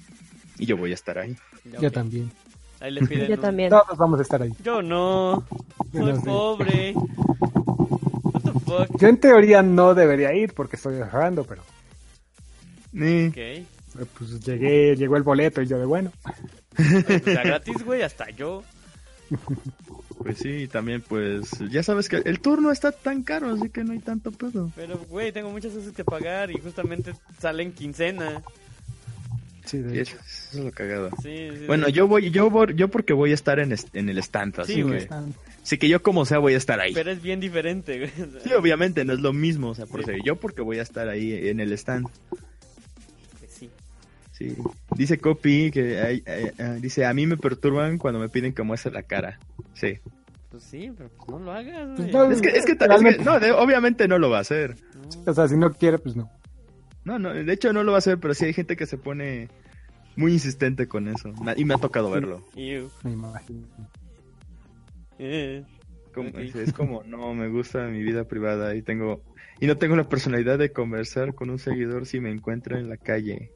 [0.58, 1.36] Y yo voy a estar ahí.
[1.70, 2.32] Ya, Yo también.
[2.80, 3.70] Ahí les piden Yo un- también.
[3.70, 4.52] Todos vamos a estar ahí.
[4.62, 5.44] Yo no.
[5.92, 6.92] Soy no pobre.
[6.94, 9.00] What the fuck.
[9.00, 11.62] Yo en teoría no debería ir porque estoy ahorrando, pero
[12.92, 13.34] Ni- Ok.
[13.92, 16.10] pero, pues llegué, llegó el boleto y yo de bueno.
[16.76, 18.62] Pues, o sea, gratis, güey, hasta yo.
[20.18, 23.84] Pues sí, también pues ya sabes que el tour no está tan caro, así que
[23.84, 24.70] no hay tanto pedo.
[24.74, 28.42] Pero, güey, tengo muchas cosas que pagar y justamente salen quincena.
[29.68, 30.16] Sí, de hecho.
[30.16, 31.10] eso, eso es lo cagado.
[31.22, 31.92] Sí, sí, Bueno, sí.
[31.92, 34.82] yo voy, yo voy, yo porque voy a estar en, est- en el stand, así
[34.82, 35.06] güey.
[35.06, 35.14] que,
[35.62, 36.94] así que yo como sea voy a estar ahí.
[36.94, 38.10] Pero es bien diferente, güey.
[38.28, 40.06] O sea, Sí, obviamente, no es lo mismo, o sea, por Sí.
[40.06, 42.06] ser yo porque voy a estar ahí en el stand.
[43.48, 43.68] sí.
[44.32, 44.56] Sí.
[44.96, 48.62] Dice Copy que hay- hay- ah, dice, a mí me perturban cuando me piden que
[48.62, 49.38] muestre la cara.
[49.74, 49.98] Sí.
[50.50, 52.78] Pues sí, pero pues no lo hagas, Pues no, Es que, es que, es
[53.16, 54.76] que- no, de- obviamente no lo va a hacer.
[54.94, 55.30] No.
[55.30, 56.30] O sea, si no quiere, pues no.
[57.08, 58.98] No, no, de hecho no lo va a hacer, pero sí hay gente que se
[58.98, 59.48] pone
[60.14, 61.32] muy insistente con eso.
[61.56, 62.44] Y me ha tocado verlo.
[63.02, 63.66] Me imagino.
[65.18, 65.64] Eh.
[66.12, 69.22] Como- es, es como, no, me gusta mi vida privada y tengo
[69.58, 72.98] y no tengo la personalidad de conversar con un seguidor si me encuentro en la
[72.98, 73.52] calle.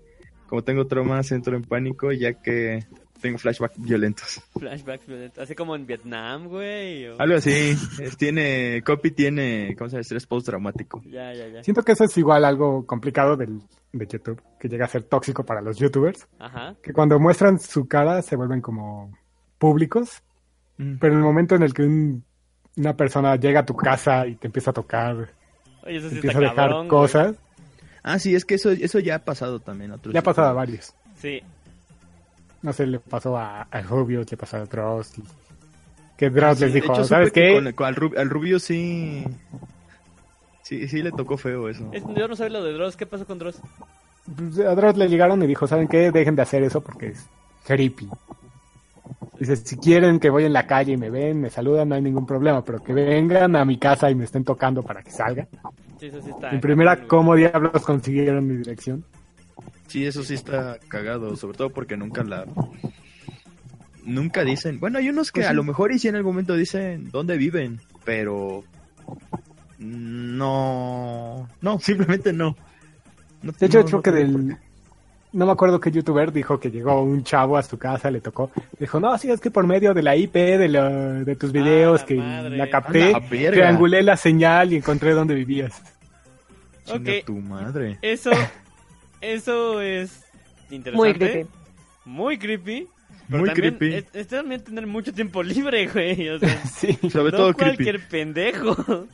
[0.47, 2.87] Como tengo traumas, entro en pánico ya que
[3.23, 4.43] tengo flashbacks violentos.
[4.59, 5.39] Flashbacks violentos.
[5.43, 7.07] Así como en Vietnam, güey.
[7.07, 7.51] o- Algo así.
[8.01, 10.01] Es- tiene, Copy tiene, ¿cómo se llama?
[10.03, 11.01] Estrés postraumático.
[11.07, 11.63] Ya, ya, ya.
[11.63, 13.61] Siento que eso es igual algo complicado del,
[13.93, 16.75] de YouTube, que llega a ser tóxico para los youtubers, Ajá.
[16.83, 19.11] que cuando muestran su cara se vuelven como
[19.59, 20.23] públicos,
[20.77, 22.25] pero en el momento en el que un-
[22.77, 25.31] una persona llega a tu casa y te empieza a tocar,
[25.85, 26.89] Oye, eso está empieza a dejar cabrón, güey.
[26.89, 27.37] cosas,
[28.05, 29.93] Ah, sí, es que eso, eso ya ha pasado también.
[29.93, 30.93] otros ya ha pasado a varios.
[31.15, 31.41] Sí.
[32.63, 35.23] No sé, le pasó a, a Rubius, le pasó a Dross, y-
[36.17, 37.53] que Dross Sí, les dijo, hecho, ¿sabes qué?
[37.55, 39.25] con- con- al, Rub- al Rubio sí.
[40.63, 41.89] Sí, sí le tocó feo eso.
[41.93, 42.97] Es- yo no sé lo de Dross.
[42.97, 43.61] ¿Qué pasó con Dross?
[44.37, 46.13] Pues, a Dross le llegaron y dijo, ¿saben qué?
[46.13, 47.27] Dejen de hacer eso porque es
[47.65, 48.09] creepy.
[49.41, 52.03] Dice, si quieren que voy en la calle y me ven, me saludan, no hay
[52.03, 55.49] ningún problema, pero que vengan a mi casa y me estén tocando para que salga.
[55.99, 56.51] Sí, eso sí está.
[56.53, 56.97] En primera.
[57.09, 59.05] ¿cómo diablos consiguieron mi dirección?
[59.89, 62.47] Sí, eso sí está cagado, sobre todo porque nunca la...
[64.05, 64.81] Nunca dicen...
[64.81, 65.57] Bueno, hay unos que Pues a sí.
[65.57, 68.65] lo mejor y sí en algún momento dicen dónde viven, pero...
[69.79, 71.49] No...
[71.61, 72.57] No, simplemente no.
[73.43, 74.57] No- De hecho, no- creo no que del...
[75.35, 78.51] No me acuerdo qué youtuber dijo que llegó un chavo a su casa, le tocó.
[78.79, 82.03] Dijo, no, sí, es que por medio de la IP de, lo- de tus videos
[82.03, 82.57] la que madre.
[82.59, 83.51] la capté, ¡A la verga!
[83.53, 85.81] triangulé la señal y encontré dónde vivías.
[86.85, 87.25] Chinga Ok.
[87.25, 87.99] tu madre.
[88.03, 88.31] Eso,
[89.23, 90.25] eso es
[90.71, 90.97] interesante.
[90.97, 91.51] Muy creepy.
[92.05, 92.89] Muy creepy.
[93.29, 93.95] Pero Muy también creepy.
[93.95, 96.29] Es, es también tener mucho tiempo libre, güey.
[96.29, 96.99] O sea, sí.
[97.11, 98.11] Sobre no todo cualquier creepy.
[98.11, 99.07] pendejo.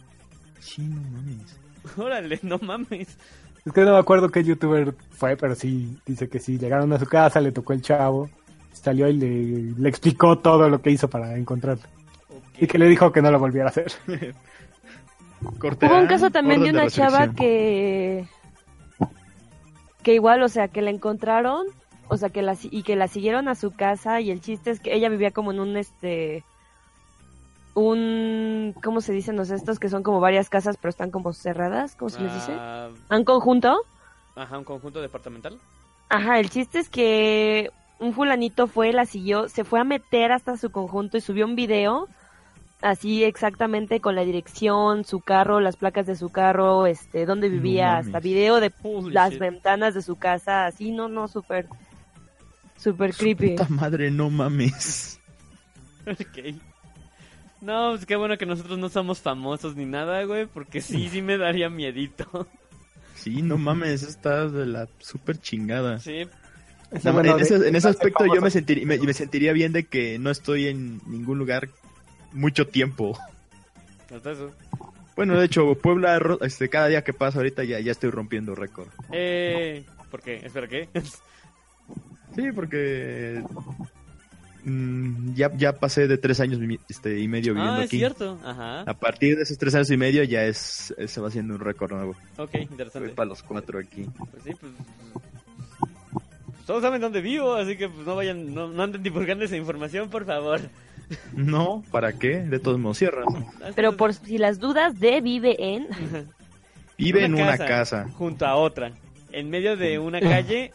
[0.61, 1.59] Sí, no mames.
[1.97, 3.17] Órale, no mames.
[3.65, 6.99] Es que no me acuerdo qué youtuber fue, pero sí, dice que sí, llegaron a
[6.99, 8.31] su casa, le tocó el chavo,
[8.73, 11.83] salió y le, le explicó todo lo que hizo para encontrarlo.
[12.59, 13.93] Y que le dijo que no lo volviera a hacer.
[15.59, 18.27] Corte Hubo un caso también de una chava que
[20.03, 21.67] que igual, o sea, que la encontraron,
[22.09, 24.81] o sea, que la y que la siguieron a su casa y el chiste es
[24.81, 26.45] que ella vivía como en un este
[27.75, 31.95] un ¿cómo se dicen los estos que son como varias casas pero están como cerradas?
[31.95, 32.53] ¿Cómo se les dice?
[32.59, 33.77] Ah, ¿Un conjunto?
[34.37, 35.59] ajá, un conjunto departamental.
[36.09, 40.57] Ajá, el chiste es que un fulanito fue, la siguió, se fue a meter hasta
[40.57, 42.09] su conjunto y subió un video
[42.83, 47.93] así exactamente con la dirección, su carro, las placas de su carro, este, dónde vivía,
[47.93, 48.07] mames.
[48.07, 49.41] hasta video de Holy las shit.
[49.41, 51.67] ventanas de su casa, así, no, no, súper,
[52.77, 53.51] súper creepy.
[53.51, 55.15] Puta madre, no mames.
[56.07, 56.55] Ok.
[57.61, 61.21] No, pues qué bueno que nosotros no somos famosos ni nada, güey, porque sí, sí
[61.21, 62.47] me daría miedito.
[63.15, 65.99] Sí, no mames, estás de la super chingada.
[65.99, 66.25] Sí,
[67.03, 70.31] No, Bueno, en, de- ese, en ese aspecto yo me sentiría bien de que no
[70.31, 71.69] estoy en ningún lugar
[72.33, 73.19] mucho tiempo.
[74.15, 74.51] hasta eso.
[75.17, 78.87] Bueno, de hecho, Puebla, este, cada día que pasa ahorita ya, ya estoy rompiendo récord.
[79.11, 80.37] Eh, ¿por qué?
[80.45, 80.89] Espera, ¿qué?
[82.37, 83.43] Sí, porque
[84.63, 87.97] mm, ya, ya pasé de tres años este, y medio viviendo ah, es aquí.
[87.99, 88.39] cierto.
[88.45, 88.83] Ajá.
[88.83, 91.61] A partir de esos tres años y medio ya es, es- se va haciendo un
[91.61, 92.15] récord nuevo.
[92.37, 93.09] Ok, Voy interesante.
[93.11, 94.07] para los cuatro aquí.
[94.31, 94.73] Pues sí, pues...
[96.67, 100.11] Todos saben dónde vivo, así que pues no vayan, no, no anden divulgando esa información,
[100.11, 100.61] por favor.
[101.33, 102.41] No, ¿para qué?
[102.41, 103.27] De todos modos cierras.
[103.75, 105.89] Pero por si las dudas, de vive en...
[106.99, 108.93] Vive en una casa, Junto a otra.
[109.33, 110.73] En medio de una calle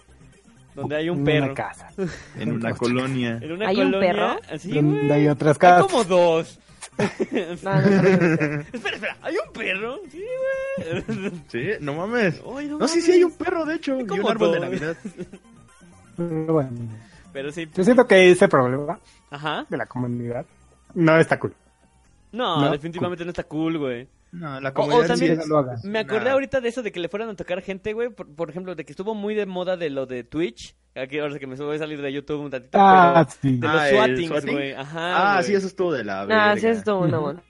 [0.75, 1.45] donde hay un en perro.
[1.47, 1.89] una casa.
[2.39, 3.39] en una colonia.
[3.41, 4.11] En una ¿Hay un colonia.
[4.13, 4.39] perro?
[4.51, 5.85] Así, donde hay otras Hay casas.
[5.87, 6.59] como dos.
[6.97, 8.07] No, no, no,
[8.71, 9.99] espera, espera, ¿hay un perro?
[10.11, 10.21] Sí,
[11.01, 11.31] güey.
[11.47, 12.39] Sí, no mames.
[12.55, 13.95] Ay, No, sí, sí hay un perro, de hecho.
[13.95, 14.59] Hay Y un árbol de.
[14.59, 14.95] Navidad.
[16.15, 16.69] Pero bueno,
[17.33, 17.67] Pero sí.
[17.75, 18.99] yo siento que ese problema
[19.33, 19.65] Ajá.
[19.69, 20.45] de la comunidad
[20.93, 21.53] no está cool.
[22.31, 24.07] No, No, definitivamente no está cool, güey.
[24.31, 25.83] No, la O- o comunidad también- sí No lo hagas.
[25.85, 26.31] Me acordé Nah.
[26.31, 28.09] ahorita de eso de que le fueran a tocar gente, güey.
[28.09, 30.75] Por, por ejemplo, de que estuvo muy de moda de lo de Twitch.
[30.95, 32.77] Aquí ahora que me voy a salir de YouTube un tantito.
[32.79, 33.57] Ah, pero sí.
[33.59, 34.53] de Ah, los ¿el swatings, swatting?
[34.53, 34.73] güey.
[34.73, 35.31] Ajá.
[35.31, 35.45] Ah, güey.
[35.45, 36.57] sí, eso estuvo de la Ah, verga.
[36.57, 37.41] sí, es todo una buena.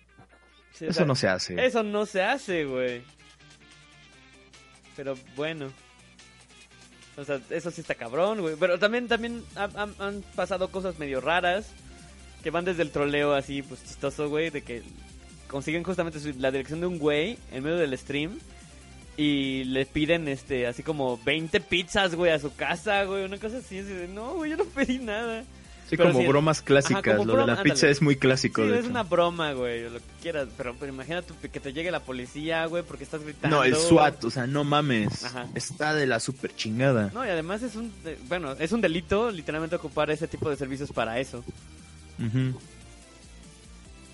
[0.71, 1.65] Sí, o Eso no se hace.
[1.65, 3.03] Eso no se hace, güey.
[4.95, 5.67] Pero bueno.
[7.17, 8.55] O sea, eso sí está cabrón, güey.
[8.59, 11.67] Pero también, también han, pasado cosas medio raras
[12.43, 14.83] que van desde el troleo así, pues chistoso, güey, de que
[15.47, 18.39] consiguen justamente la dirección de un güey en medio del stream
[19.15, 23.57] y le piden, este, así como 20 pizzas, güey, a su casa, güey, una cosa
[23.57, 23.79] así.
[23.79, 25.43] así de, no, güey, yo no pedí nada.
[25.93, 27.15] Sí, Pero como bromas clásicas.
[27.15, 28.61] ajá, Lo de la pizza es muy clásico.
[28.63, 28.89] Sí, de es hecho.
[28.89, 30.47] una broma, güey, lo que quieras.
[30.57, 33.57] Pero, pero imagínate que te llegue la policía, güey, porque estás gritando.
[33.57, 35.23] No, el SWAT, o sea, no mames.
[35.23, 35.47] Ajá.
[35.55, 37.11] Está de la super chingada.
[37.13, 37.93] No, y además es un,
[38.27, 41.43] bueno, es un delito literalmente ocupar ese tipo de servicios para eso.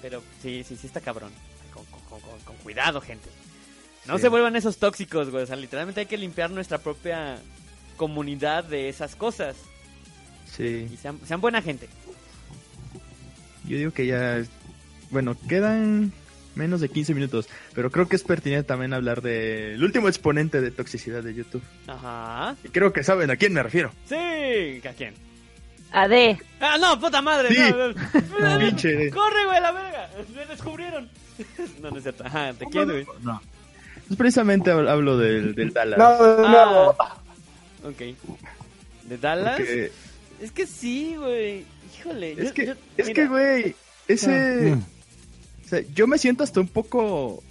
[0.01, 1.31] Pero sí, sí, sí está cabrón.
[1.73, 3.29] Con, con- con- con- con cuidado, gente.
[4.05, 4.23] No Sí.
[4.23, 5.43] se vuelvan esos tóxicos, güey.
[5.43, 7.37] O sea, literalmente hay que limpiar nuestra propia
[7.97, 9.55] comunidad de esas cosas.
[10.55, 10.87] Sí.
[10.91, 11.87] Y sean, sean buena gente.
[13.67, 14.41] Yo digo que ya.
[15.11, 16.11] Bueno, quedan
[16.55, 17.47] menos de 15 minutos.
[17.73, 21.63] Pero creo que es pertinente también hablar del último exponente de toxicidad de YouTube.
[21.87, 22.55] Ajá.
[22.63, 23.91] Y creo que saben a quién me refiero.
[24.07, 25.13] Sí, ¿a quién?
[25.91, 26.37] AD.
[26.61, 27.49] Ah, no, puta madre.
[27.49, 27.73] Sí.
[28.39, 28.59] No, no.
[28.59, 29.09] Pinche.
[29.09, 30.09] Corre, güey, la verga.
[30.35, 31.09] Me descubrieron.
[31.81, 32.25] no, no es cierto.
[32.25, 33.05] Ajá, te quiero, güey.
[33.21, 33.41] No.
[34.07, 35.97] Pues precisamente hab- hablo del, del Dallas.
[35.97, 36.95] No, no.
[36.99, 37.17] Ah.
[37.83, 38.01] Ok.
[39.03, 39.57] ¿De Dallas?
[39.57, 39.91] Porque
[40.41, 41.65] Es que sí, güey.
[41.99, 42.31] Híjole.
[42.33, 43.75] es yo- que, yo- es mira, que, güey,
[44.07, 44.75] ese...
[44.75, 44.79] Mm.
[45.65, 47.43] o sea, yo me siento hasta un poco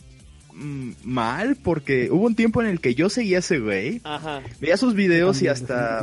[0.55, 4.41] mm, mal porque hubo un tiempo en el que yo seguía a ese güey, Ajá.
[4.61, 6.03] veía sus videos y hasta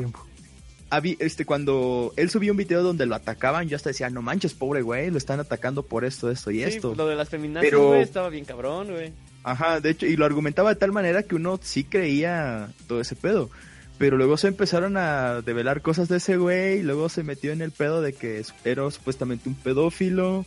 [0.89, 4.53] habí- este cuando él subía un video donde lo atacaban, yo hasta decía, no manches,
[4.53, 6.93] pobre güey, lo están atacando por esto, esto y Sí, esto.
[6.95, 9.11] lo de las feminazis, Pero- güey, estaba bien cabrón, güey.
[9.43, 13.15] Ajá, de hecho, y lo argumentaba de tal manera que uno sí creía todo ese
[13.15, 13.49] pedo.
[13.97, 17.61] Pero luego se empezaron a develar cosas de ese güey, y luego se metió en
[17.61, 20.45] el pedo de que era supuestamente un pedófilo.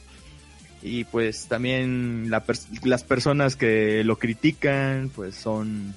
[0.82, 5.94] Y pues también la pers- las personas que lo critican, pues son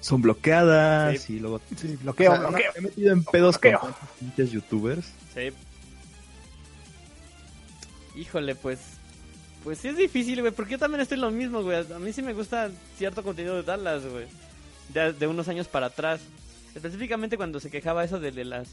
[0.00, 1.34] son bloqueadas Sí.
[1.34, 2.72] y luego Sí, o bloqueo, sea, bloqueo.
[2.74, 3.90] me he metido en pedos con Bloqueo.
[3.90, 5.06] tantos pinches youtubers.
[5.34, 5.50] Sí.
[8.16, 8.78] Híjole, pues.
[9.64, 11.78] Pues sí es difícil, güey, porque yo también estoy lo mismo, güey.
[11.92, 14.26] A mí sí me gusta cierto contenido de Dallas, güey.
[14.92, 16.20] De, de unos años para atrás.
[16.74, 18.68] Específicamente cuando se quejaba eso de, de las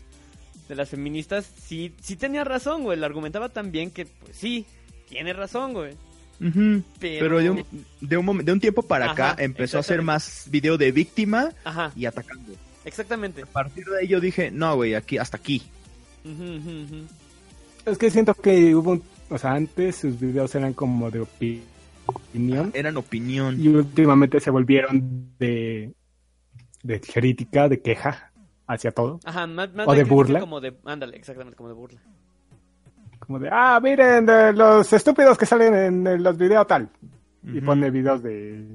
[0.70, 3.00] de las feministas, sí, sí tenía razón, güey.
[3.00, 4.66] Lo argumentaba tan bien que, pues sí,
[5.08, 5.94] tiene razón, güey.
[6.40, 7.66] Pero- Pero, de, un,
[8.02, 10.92] de, un momen- de un tiempo para Ajá, acá empezó a hacer más video de
[10.92, 12.54] víctima Ajá, y atacando.
[12.86, 13.42] exactamente.
[13.44, 15.64] A partir de ahí yo dije, no, güey, aquí, hasta aquí.
[17.86, 21.62] Es que siento que hubo, un- o sea, antes sus videos eran como de opi-
[22.06, 23.60] opinión Eran opinión.
[23.62, 25.94] y últimamente se volvieron de,
[26.88, 28.32] de crítica, de queja
[28.66, 29.20] hacia todo.
[29.26, 30.40] Ajá, más, más O de crítica burla.
[30.40, 32.02] Como de, ándale, exactamente, como de burla.
[33.20, 36.90] Como de, ah, miren, de los estúpidos que salen en, los videos tal.
[37.44, 38.66] Y pone videos de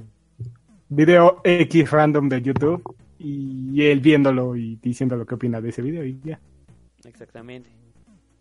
[0.89, 5.83] video X random de YouTube y él viéndolo y diciendo lo que opina de ese
[5.83, 6.41] video y ya.
[7.05, 7.71] Exactamente.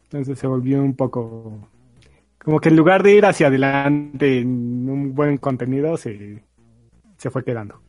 [0.03, 1.69] Entonces se volvió un poco
[2.43, 6.43] como que en lugar de ir hacia adelante en un buen contenido se,
[7.17, 7.81] se fue quedando,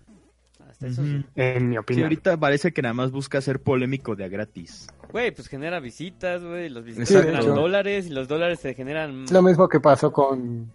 [0.87, 1.11] Hasta eso Ujú.
[1.21, 1.25] sí.
[1.37, 2.05] en mi Sí, opinión.
[2.05, 4.89] ahorita parece que nada más busca ser polémico de a gratis.
[5.11, 6.69] Güey, pues genera visitas, güey.
[6.71, 9.25] Los visitas Sí, generan dólares y los dólares se generan.
[9.25, 10.73] Es lo mismo que pasó con,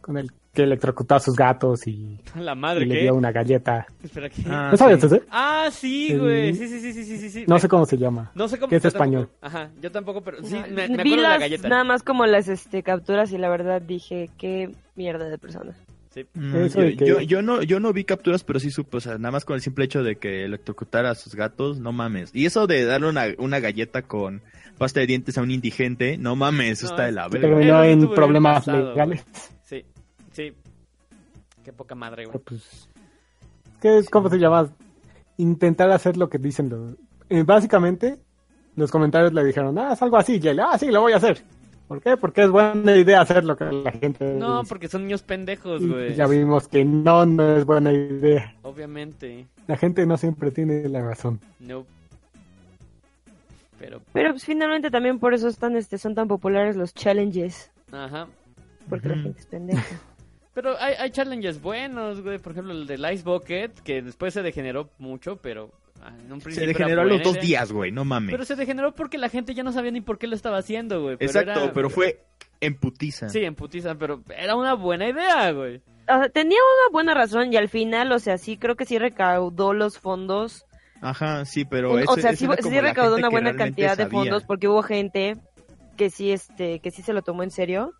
[0.00, 3.00] con el que electrocutó a sus gatos y, La y madre, le ¿qué?
[3.02, 3.86] dio una galleta.
[4.02, 4.42] Espera, ¿qué?
[4.48, 5.20] Ah, ¿No sabes sí.
[5.30, 6.52] Ah, sí, güey.
[6.56, 7.44] Sí, sí, sí, sí, sí, sí, sí.
[7.46, 8.32] No Me- sé cómo se llama.
[8.34, 8.68] No sé cómo.
[8.70, 9.04] que es yo tampoco.
[9.04, 9.30] español.
[9.40, 11.68] Ajá, yo tampoco, pero sí, me, me acuerdo de la galleta.
[11.68, 15.76] nada más como las este, capturas y la verdad dije, qué mierda de persona.
[16.10, 16.26] Sí.
[16.34, 19.16] Mm, yo, que- yo, yo no, yo no vi capturas, pero sí supe, o sea,
[19.16, 22.30] nada más con el simple hecho de que electrocutara a sus gatos, no mames.
[22.34, 24.42] Y eso de darle una, una galleta con
[24.76, 27.48] pasta de dientes a un indigente, no mames, eso No, está de la verga.
[27.48, 29.24] Terminó en problemas pasado, legales.
[29.64, 29.84] Sí,
[30.32, 30.52] sí.
[31.64, 32.38] Qué poca madre, güey.
[32.44, 32.88] Pues,
[33.80, 34.68] ¿qué es, ¿Cómo se llama?
[35.36, 36.94] Intentar hacer lo que dicen los...
[37.28, 38.18] eh, básicamente,
[38.74, 41.16] los comentarios le dijeron, ah, es algo así, y él, ah, sí, lo voy a
[41.18, 41.42] hacer.
[41.90, 42.16] ¿Por qué?
[42.16, 44.68] Porque es buena idea hacer lo que la gente No, dice.
[44.68, 46.14] porque son niños pendejos, güey.
[46.14, 48.54] ya vimos que no, no es buena idea.
[48.62, 49.48] Obviamente.
[49.66, 51.40] La gente no siempre tiene la razón.
[51.58, 51.84] No.
[53.80, 58.28] Pero, Pero pues, finalmente también por eso están, este, son tan populares los challenges, ajá.
[58.88, 59.82] porque la gente es pendeja.
[60.54, 62.38] Pero hay, hay challenges buenos, güey.
[62.38, 65.72] Por ejemplo, el del Ice Bucket, que después se degeneró mucho, pero
[66.08, 68.30] en un Se degeneró a los dos días, güey, no mames.
[68.32, 71.02] Pero se degeneró porque la gente ya no sabía ni por qué lo estaba haciendo,
[71.02, 71.16] güey.
[71.16, 72.22] Pero Exacto, era- pero fue
[72.60, 73.28] en putiza.
[73.28, 75.76] Sí, en putiza, pero era una buena idea, güey.
[76.08, 78.98] O sea, tenía una buena razón y al final, o sea, sí creo que sí
[78.98, 80.64] recaudó los fondos.
[81.02, 84.10] Ajá, sí, pero Un- ese- o sea, sí, recaudó gente una buena cantidad de sabía.
[84.18, 85.36] fondos porque hubo gente
[85.96, 87.92] que sí, este, que sí se lo tomó en serio.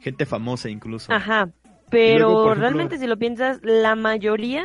[0.00, 1.12] Gente famosa incluso.
[1.12, 1.48] Ajá.
[1.90, 4.64] Pero luego, por ejemplo- realmente si lo piensas, la mayoría,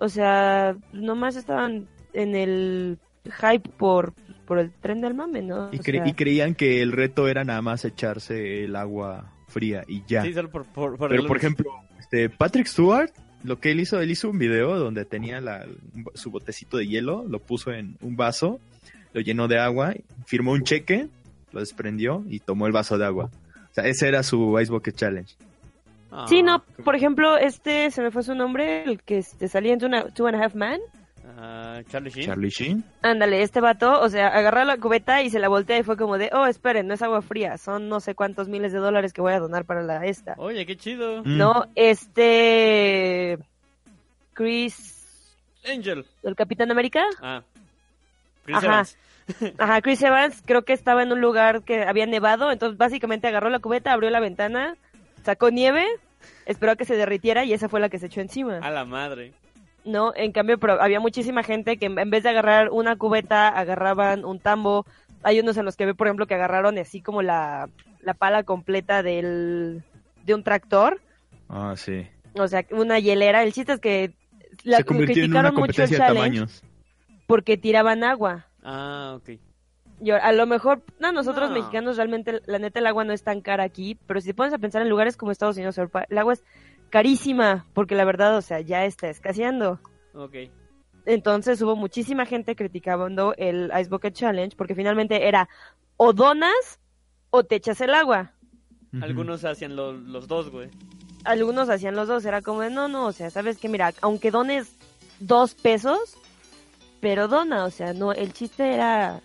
[0.00, 4.14] o sea, nomás estaban en el hype por,
[4.46, 5.68] por el tren del mame, ¿no?
[5.72, 9.32] Y, O cre- sea, y creían que el reto era nada más echarse el agua
[9.48, 10.22] fría y ya.
[10.22, 13.10] Sí, solo por, por, por Pero el- por ejemplo, este Patrick Stewart,
[13.44, 15.66] lo que él hizo, él hizo un video donde tenía la-
[16.14, 18.60] su botecito de hielo, lo puso en un vaso,
[19.12, 19.94] lo llenó de agua,
[20.26, 21.08] firmó un cheque,
[21.52, 23.30] lo desprendió y tomó el vaso de agua.
[23.70, 25.34] O sea, ese era su Ice Bucket Challenge.
[26.10, 29.72] Ah, Sí, no, por ejemplo, este, se me fue su nombre, el que este, salía
[29.74, 30.80] en Two and a- Two and a Half Man.
[31.38, 32.26] ah, Charlie Sheen.
[32.26, 32.84] Charlie Sheen.
[33.02, 36.16] Ándale, este vato, o sea, agarró la cubeta y se la voltea y fue como
[36.18, 39.20] de, oh, esperen, no es agua fría, son no sé cuántos miles de dólares que
[39.20, 40.34] voy a donar para la esta.
[40.38, 41.22] Oye, qué chido.
[41.24, 41.36] Mm.
[41.36, 43.38] No, este...
[44.34, 45.36] Chris...
[45.70, 46.06] Angel.
[46.22, 47.02] ¿El Capitán América?
[47.20, 47.42] Ah.
[48.44, 48.66] Chris Ajá.
[48.66, 48.98] Evans.
[49.58, 53.50] Ajá, Chris Evans creo que estaba en un lugar que había nevado, entonces básicamente agarró
[53.50, 54.76] la cubeta, abrió la ventana,
[55.24, 55.84] sacó nieve,
[56.46, 58.58] esperó a que se derritiera y esa fue la que se echó encima.
[58.58, 59.32] A la madre.
[59.84, 64.24] No, en cambio pero había muchísima gente que en vez de agarrar una cubeta, agarraban
[64.24, 64.84] un tambo.
[65.22, 67.68] Hay unos en los que ve, por ejemplo, que agarraron así como la,
[68.02, 69.82] la pala completa del,
[70.24, 71.00] de un tractor,
[71.48, 72.06] Ah, sí.
[72.34, 73.42] o sea, una hielera.
[73.42, 74.12] El chiste es que
[74.64, 76.62] la Se convirtió en una criticaron mucho el de tamaños.
[77.26, 78.46] porque tiraban agua.
[78.62, 79.38] Ah, ok.
[80.00, 81.54] Y a lo mejor, no, nosotros No.
[81.54, 84.54] mexicanos realmente, la neta, el agua no es tan cara aquí, pero si te pones
[84.54, 86.44] a pensar en lugares como Estados Unidos, Europa, el agua es
[86.90, 89.80] carísima, porque la verdad, o sea, ya está escaseando.
[90.14, 90.34] Ok.
[91.04, 95.48] Entonces hubo muchísima gente criticando el Ice Bucket Challenge, porque finalmente era
[95.96, 96.80] o donas
[97.30, 98.32] o te echas el agua.
[99.00, 100.70] Algunos hacían lo- los dos, güey.
[101.24, 104.30] Algunos hacían los dos, era como de, no, no, o sea, sabes que mira, aunque
[104.30, 104.76] dones
[105.18, 106.16] dos pesos,
[107.00, 109.20] pero dona, o sea, no, el chiste era,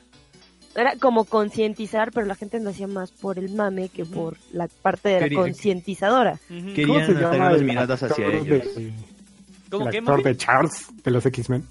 [0.75, 4.67] era como concientizar, pero la gente lo hacía más por el mame que por la
[4.67, 6.39] parte de la concientizadora.
[6.49, 6.73] Ujú.
[6.73, 6.85] ¿Qué?
[6.87, 8.75] ¿Cómo Querían se llama las el miradas hacia actor ellos.
[8.75, 8.93] de-
[9.69, 11.65] ¿Cómo el actor de Charles de los X-Men,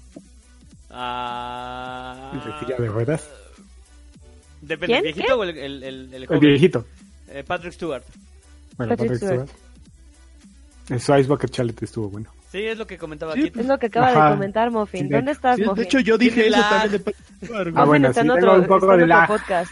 [0.91, 2.31] Ah.
[2.69, 3.27] el de ruedas,
[4.61, 5.05] Depende, ¿Quién?
[5.07, 6.85] ¿el viejito o el, el, el, el viejito.
[7.29, 8.03] Eh, Patrick Stewart.
[8.77, 9.49] Bueno, Patrick Patrick Stewart.
[10.89, 12.29] El Ice Bucket Challenge estuvo bueno.
[12.53, 13.59] Sí, es lo que comentaba Sí, aquí.
[13.59, 14.25] Es lo que acaba Ajá.
[14.29, 14.71] de comentar
[15.09, 15.83] de- ¿Dónde estás, Sí, de Muffin?
[15.85, 16.69] hecho, yo dije eso lag.
[16.81, 17.15] también de.
[17.75, 19.71] Ah, bueno, está en sí, otro, tengo un poco está de podcast.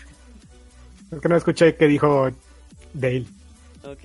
[1.11, 2.32] Es que no escuché que dijo
[2.93, 3.25] Dale,
[3.84, 3.99] Ok.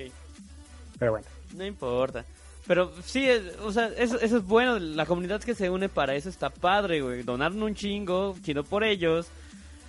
[0.99, 1.27] pero bueno.
[1.57, 2.25] No importa.
[2.67, 4.79] Pero sí, es- o sea, eso, eso es bueno.
[4.79, 7.23] La comunidad que se une para eso está padre, güey.
[7.23, 9.27] Donaron un chingo, chido por ellos.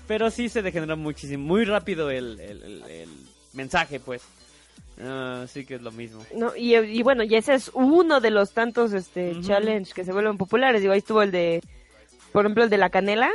[0.08, 3.10] Pero sí se degenera muchísimo, muy rápido el, el, el- el
[3.52, 4.22] mensaje, pues.
[5.00, 6.24] Ah, sí que es lo mismo.
[6.36, 9.42] No, y, y bueno, y ese es uno de los tantos este Ujú.
[9.42, 10.82] challenge que se vuelven populares.
[10.82, 11.62] Digo, ahí estuvo el de,
[12.32, 13.30] por ejemplo, el de la canela,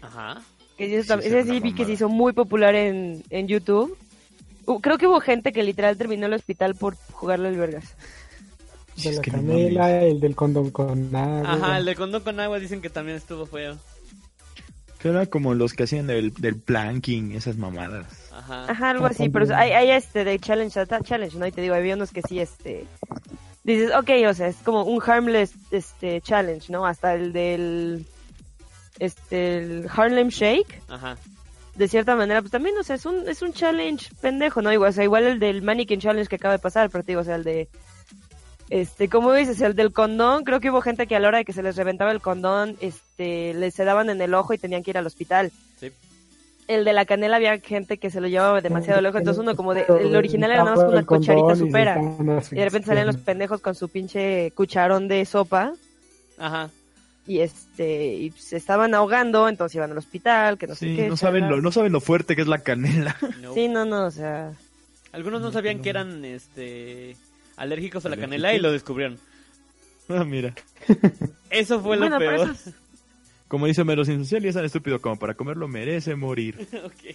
[0.00, 0.40] Ajá.
[0.78, 3.96] que ese, Sí, ese sí vi que se hizo muy popular en, en YouTube.
[4.64, 7.94] Uh, creo que hubo gente que literal terminó el hospital por jugarle al vergas.
[9.02, 11.52] De la canela, el del condón con agua.
[11.52, 13.76] Ajá, el de condón con agua dicen que también estuvo feo.
[14.98, 18.06] Que era como los que hacían del, del planking, esas mamadas.
[18.32, 18.70] Ajá.
[18.70, 21.46] Ajá, algo así, pero hay, hay este de challenge, a challenge, ¿no?
[21.46, 22.84] Y te digo, había unos que sí, este,
[23.64, 26.86] dices, ok, o sea, es como un harmless, este, challenge, ¿no?
[26.86, 28.06] Hasta el del,
[28.98, 31.16] este, el Harlem Shake, Ajá.
[31.76, 34.72] de cierta manera, pues también, o sea, es un, es un challenge pendejo, ¿no?
[34.72, 37.20] Igual, o sea, igual el del Mannequin Challenge que acaba de pasar, pero te digo,
[37.20, 37.68] o sea, el de,
[38.70, 41.44] este, como dices, el del condón, creo que hubo gente que a la hora de
[41.44, 44.82] que se les reventaba el condón, este, les se daban en el ojo y tenían
[44.82, 45.50] que ir al hospital.
[45.80, 45.90] Sí.
[46.66, 49.72] El de la canela había gente que se lo llevaba demasiado lejos, entonces uno como
[49.72, 51.98] de, el original era nada más con una cucharita supera.
[52.50, 55.72] Y de repente salían los pendejos con su pinche cucharón de sopa
[56.36, 56.68] Ajá.
[57.26, 61.08] y este y se estaban ahogando, entonces iban al hospital, que no sé Sí, qué.
[61.08, 63.16] no saben, lo, no saben lo fuerte que es la canela.
[63.40, 63.54] No.
[63.54, 64.52] Sí, no, no, o sea,
[65.12, 67.16] Algunos no sabían que eran este
[67.58, 69.18] alérgicos a la canela y lo descubrieron.
[70.08, 70.54] ah, mira.
[71.50, 72.50] Eso fue bueno, lo peor.
[72.50, 72.70] es-
[73.48, 76.66] Como dice Mero sin social y es tan estúpido como para comerlo merece morir.
[76.84, 77.14] Ok.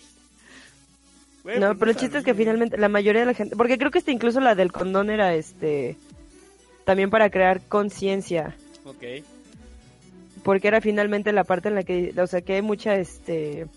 [1.44, 3.78] Güey, no, pues pero el chiste es que finalmente la mayoría de la gente, porque
[3.78, 5.98] creo que este incluso la del condón era este
[6.86, 9.04] también para crear conciencia, Ok.
[10.42, 13.68] porque era finalmente la parte en la que, o sea, que hay mucha este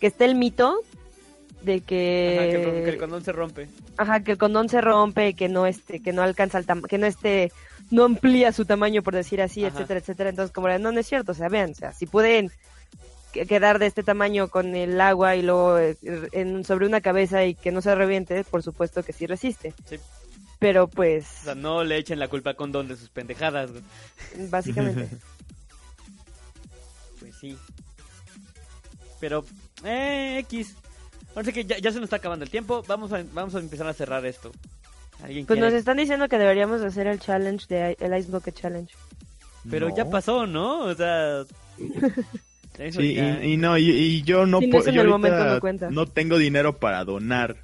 [0.00, 0.76] que está el mito
[1.64, 3.68] de Ajá, que, el, que el condón se rompe.
[3.96, 7.06] Ajá, que el condón se rompe, que no este, que no alcanza el que no
[7.06, 7.52] este,
[7.90, 9.74] no amplía su tamaño por decir así, Ajá.
[9.74, 10.30] etcétera, etcétera.
[10.30, 12.50] Entonces, como no, no es cierto, o sea, vean, o sea, si pueden
[13.32, 15.96] que- quedar de este tamaño con el agua y luego eh,
[16.32, 19.74] en, sobre una cabeza y que no se reviente, por supuesto que sí resiste.
[19.88, 19.96] Sí.
[20.60, 23.70] Pero pues, O sea, no le echen la culpa al condón de sus pendejadas.
[24.50, 25.08] básicamente.
[27.20, 27.56] Pues sí.
[29.20, 29.44] Pero,
[29.84, 30.74] eh, X.
[31.42, 32.82] Sí que ya, ya se nos está acabando el tiempo.
[32.86, 34.52] Vamos a, vamos a empezar a cerrar esto.
[35.22, 35.78] ¿Alguien Pues nos quiere?
[35.78, 38.92] están diciendo que deberíamos hacer el challenge de el Ice Bucket Challenge.
[39.70, 39.96] Pero No.
[39.96, 40.80] ya pasó, ¿no?
[40.84, 41.44] O sea...
[42.90, 45.90] Sí, ya- y, y no, y, y yo no yo ahorita momento no cuenta.
[45.90, 47.56] no tengo dinero para donar.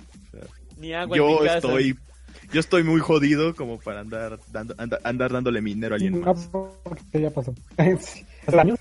[0.79, 1.57] Ni agua en mi Yo casa.
[1.57, 1.99] estoy
[2.53, 6.21] yo estoy muy jodido como para andar dando, anda- andar dándole mi dinero a alguien
[6.21, 6.49] No, más.
[6.85, 7.53] porque ya pasó.
[8.01, 8.79] Sí, hace años.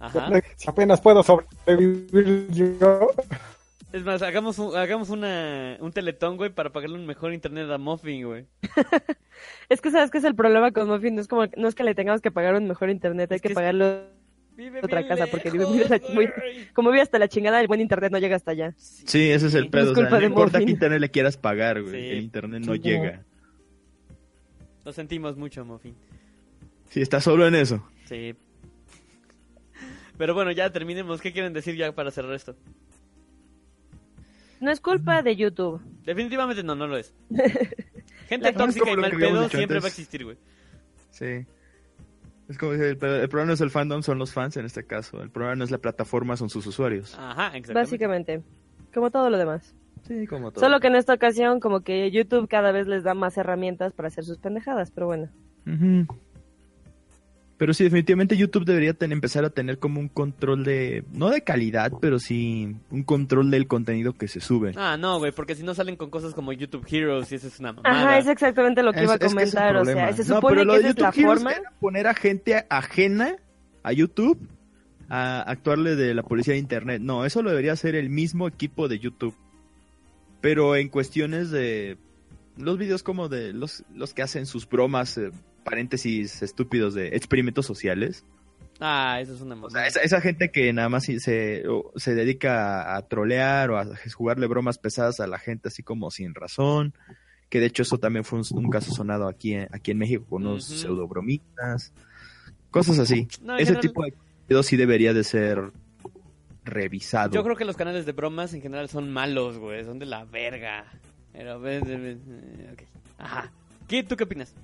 [0.00, 0.30] Ajá.
[0.56, 3.12] Si apenas puedo sobrevivir yo.
[3.92, 7.76] Es más, hagamos un, hagamos una, un teletón, güey, para pagarle un mejor internet a
[7.78, 8.46] Muffin, güey.
[9.68, 11.84] Es que sabes que es el problema con Muffin, no es como no es que
[11.84, 14.04] le tengamos que pagar un mejor internet, hay Es que que pagarlo
[14.54, 16.28] Vive Otra casa, porque vive muy-
[16.74, 18.74] como vive hasta la chingada, el buen internet no llega hasta allá.
[18.76, 19.84] Sí, ese es el pedo.
[19.84, 20.66] Es o sea, culpa no de importa Muffin.
[20.66, 21.92] qué internet le quieras pagar, güey.
[21.94, 22.10] Sí.
[22.10, 23.24] El internet no Sí, llega.
[24.84, 25.94] Lo sentimos mucho, Muffin.
[26.90, 27.82] Sí, está solo en eso.
[28.04, 28.34] Sí.
[30.18, 31.22] Pero bueno, ya terminemos.
[31.22, 32.54] ¿Qué quieren decir ya para cerrar esto?
[34.62, 35.82] No es culpa de YouTube.
[36.04, 37.12] Definitivamente no, no lo es.
[38.28, 39.82] Gente La- tóxica y mal pedo siempre antes.
[39.82, 40.36] va a existir, güey.
[41.10, 41.44] Sí.
[42.48, 44.84] Es como dice, el, el problema no es el fandom, son los fans en este
[44.84, 45.22] caso.
[45.22, 47.14] El problema no es la plataforma, son sus usuarios.
[47.18, 47.72] Ajá, exactamente.
[47.74, 48.42] Básicamente.
[48.94, 49.74] Como todo lo demás.
[50.06, 50.60] Sí, como todo.
[50.64, 54.08] Solo que en esta ocasión, como que YouTube cada vez les da más herramientas para
[54.08, 55.28] hacer sus pendejadas, pero bueno.
[57.62, 61.44] Pero sí, definitivamente YouTube debería ten- empezar a tener como un control de, no de
[61.44, 64.72] calidad, pero sí un control del contenido que se sube.
[64.74, 67.60] Ah, no, güey, porque si no salen con cosas como YouTube Heroes y eso es
[67.60, 67.94] una mamada.
[68.00, 69.76] Ajá, es exactamente lo que Es- iba a es que ese es el comentar.
[69.76, 71.52] o sea, se No, supone pero lo que de esa es la YouTube Heroes forma.
[71.52, 73.36] era poner a gente ajena
[73.84, 74.38] a YouTube
[75.08, 77.00] a actuarle de la policía de internet.
[77.00, 79.36] No, eso lo debería hacer el mismo equipo de YouTube.
[80.40, 81.96] Pero en cuestiones de
[82.56, 85.30] los videos como de los, los que hacen sus bromas, eh,
[85.64, 88.24] paréntesis estúpidos de experimentos sociales.
[88.80, 92.96] Ah, eso es una O sea, esa, esa gente que nada más se, se dedica
[92.96, 96.92] a, trolear o a jugarle bromas pesadas a la gente así como sin razón.
[97.48, 100.24] Que de hecho eso también fue un, un caso sonado aquí, en- aquí en México
[100.28, 101.92] con unos pseudo bromitas.
[102.70, 103.28] Cosas así.
[103.42, 105.70] No, Ese general- tipo de contenido sí debería de ser
[106.64, 107.32] revisado.
[107.34, 109.84] Yo creo que los canales de bromas en general son malos, güey.
[109.84, 110.86] Son de la verga.
[111.32, 112.82] Pero, ves, ves, ves, eh, ok.
[113.18, 113.52] Ajá.
[113.88, 114.54] ¿Qué, ¿Tú qué opinas?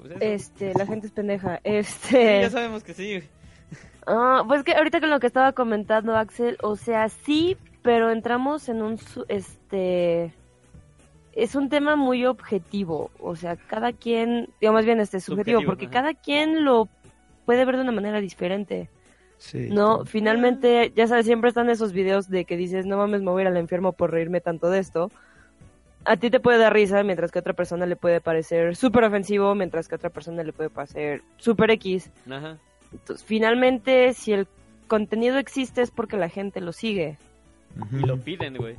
[0.00, 0.12] Pues.
[0.20, 1.56] Este, la gente es pendeja.
[1.56, 2.40] Sí, Este.
[2.42, 3.22] ya sabemos que sí.
[4.06, 8.68] Ah, pues que ahorita con lo que estaba comentando Axel, o sea, sí, pero entramos
[8.68, 10.32] en un este
[11.32, 15.70] es un tema muy objetivo, o sea, cada quien, digamos más bien este subjetivo, Subjetivo,
[15.70, 15.92] porque ajá.
[15.92, 16.88] cada quien lo
[17.44, 18.88] puede ver de una manera diferente,
[19.38, 19.94] Sí, ¿no?
[19.96, 20.04] claro.
[20.04, 23.42] Finalmente, ya sabes, siempre están esos videos de que dices, no mames, me voy a
[23.42, 25.10] ir al enfermo por reírme tanto de esto.
[26.04, 29.04] A ti te puede dar risa, mientras que a otra persona le puede parecer súper
[29.04, 32.10] ofensivo, mientras que a otra persona le puede parecer súper X.
[32.30, 32.58] Ajá.
[32.92, 34.46] Entonces, finalmente, si el
[34.86, 37.16] contenido existe es porque la gente lo sigue.
[37.90, 38.76] Y lo piden, güey.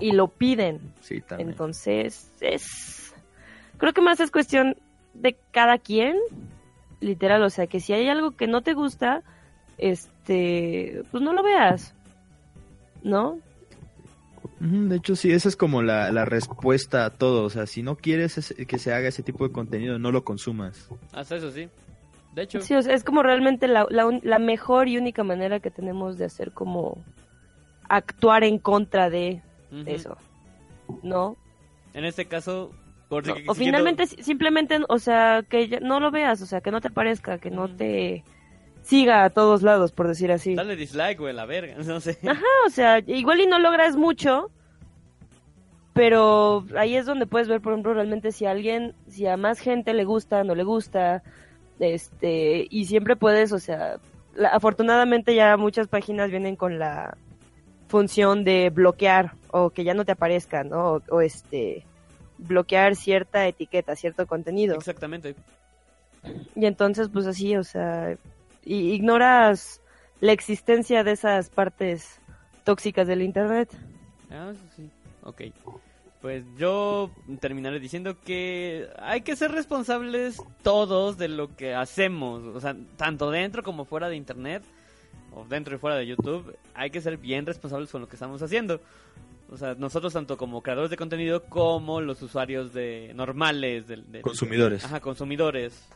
[0.00, 0.80] y lo piden.
[1.00, 1.50] Sí, también.
[1.50, 3.14] Entonces, es.
[3.76, 4.76] Creo que más es cuestión
[5.14, 6.16] de cada quien,
[7.00, 7.42] literal.
[7.42, 9.22] O sea, que si hay algo que no te gusta,
[9.76, 11.02] este.
[11.10, 11.94] Pues no lo veas.
[13.02, 13.38] ¿No?
[14.60, 17.44] De hecho, sí, esa es como la, la respuesta a todo.
[17.44, 20.24] O sea, si no quieres ese- que se haga ese tipo de contenido, no lo
[20.24, 20.88] consumas.
[21.12, 21.68] Hasta eso sí.
[22.34, 25.22] De hecho, Sí, o sea, es como realmente la, la, un- la mejor y única
[25.24, 27.02] manera que tenemos de hacer como.
[27.88, 29.40] actuar en contra de
[29.86, 30.16] eso.
[31.02, 31.36] ¿No?
[31.94, 32.70] En este caso,
[33.08, 36.46] por No, siguiendo- o finalmente si- simplemente, o sea, que ya no lo veas, o
[36.46, 38.24] sea, que no te parezca, que no te
[38.88, 40.54] siga a todos lados, por decir así.
[40.54, 41.74] Dale dislike, güey, la verga.
[41.84, 42.18] No sé.
[42.26, 44.50] Ajá, o sea, igual y no logras mucho,
[45.92, 49.58] pero ahí es donde puedes ver, por ejemplo, realmente si a alguien, si a más
[49.58, 51.22] gente le gusta, no le gusta,
[51.80, 53.98] este, y siempre puedes, o sea,
[54.34, 57.16] la- afortunadamente ya muchas páginas vienen con la
[57.88, 60.94] función de bloquear o que ya no te aparezca, ¿no?
[60.94, 61.84] O, o, este,
[62.38, 64.76] bloquear cierta etiqueta, cierto contenido.
[64.76, 65.34] Exactamente.
[66.54, 68.16] Y entonces, pues así, o sea,
[68.68, 69.80] i- ignoras
[70.20, 72.20] la existencia de esas partes
[72.64, 73.70] tóxicas del Internet.
[74.30, 74.90] Ah, eso sí.
[75.22, 75.42] Ok.
[76.20, 77.10] Pues yo
[77.40, 82.42] terminaré diciendo que hay que ser responsables todos de lo que hacemos.
[82.44, 84.64] O sea, tanto dentro como fuera de Internet,
[85.32, 88.42] o dentro y fuera de YouTube, hay que ser bien responsables con lo que estamos
[88.42, 88.80] haciendo.
[89.50, 93.86] O sea, nosotros tanto como creadores de contenido como los usuarios de normales.
[93.86, 94.84] del- del- Consumidores.
[94.84, 95.88] Ajá, consumidores.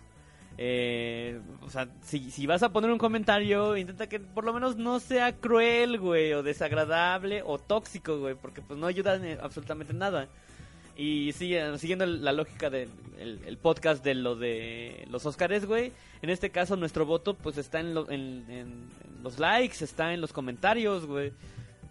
[0.59, 5.01] Eh, o sea, si, vas a poner un comentario, intenta que por lo menos no
[5.01, 10.29] sea cruel, güey, o desagradable, o tóxico, güey, porque pues no ayuda en absolutamente nada.
[10.95, 15.91] Y siguiendo la lógica del el, el podcast de lo de los Oscars, güey,
[16.21, 18.89] en este caso nuestro voto pues está en- en
[19.23, 21.33] los likes, está en los comentarios, güey.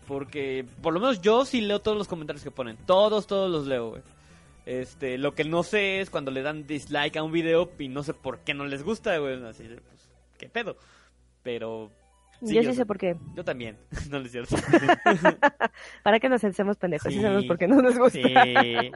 [0.08, 2.78] Porque por lo menos yo sí leo todos los comentarios que ponen.
[2.86, 4.02] Todos, todos los leo, güey.
[4.66, 8.04] Este, lo que no sé es cuando le dan dislike a un video y no
[8.04, 9.44] sé por qué no les gusta, güey.
[9.46, 10.78] Así, de, pues, qué pedo.
[11.44, 11.90] Pero.
[12.46, 13.16] sí, yo sí sé por qué.
[13.36, 13.78] Yo también.
[14.10, 14.56] no es cierto.
[16.04, 17.12] ¿Para qué nos hacemos pendejos?
[17.12, 17.24] Sí, Sí.
[17.24, 18.20] sabemos por qué no nos gusta.
[18.22, 18.92] Sí.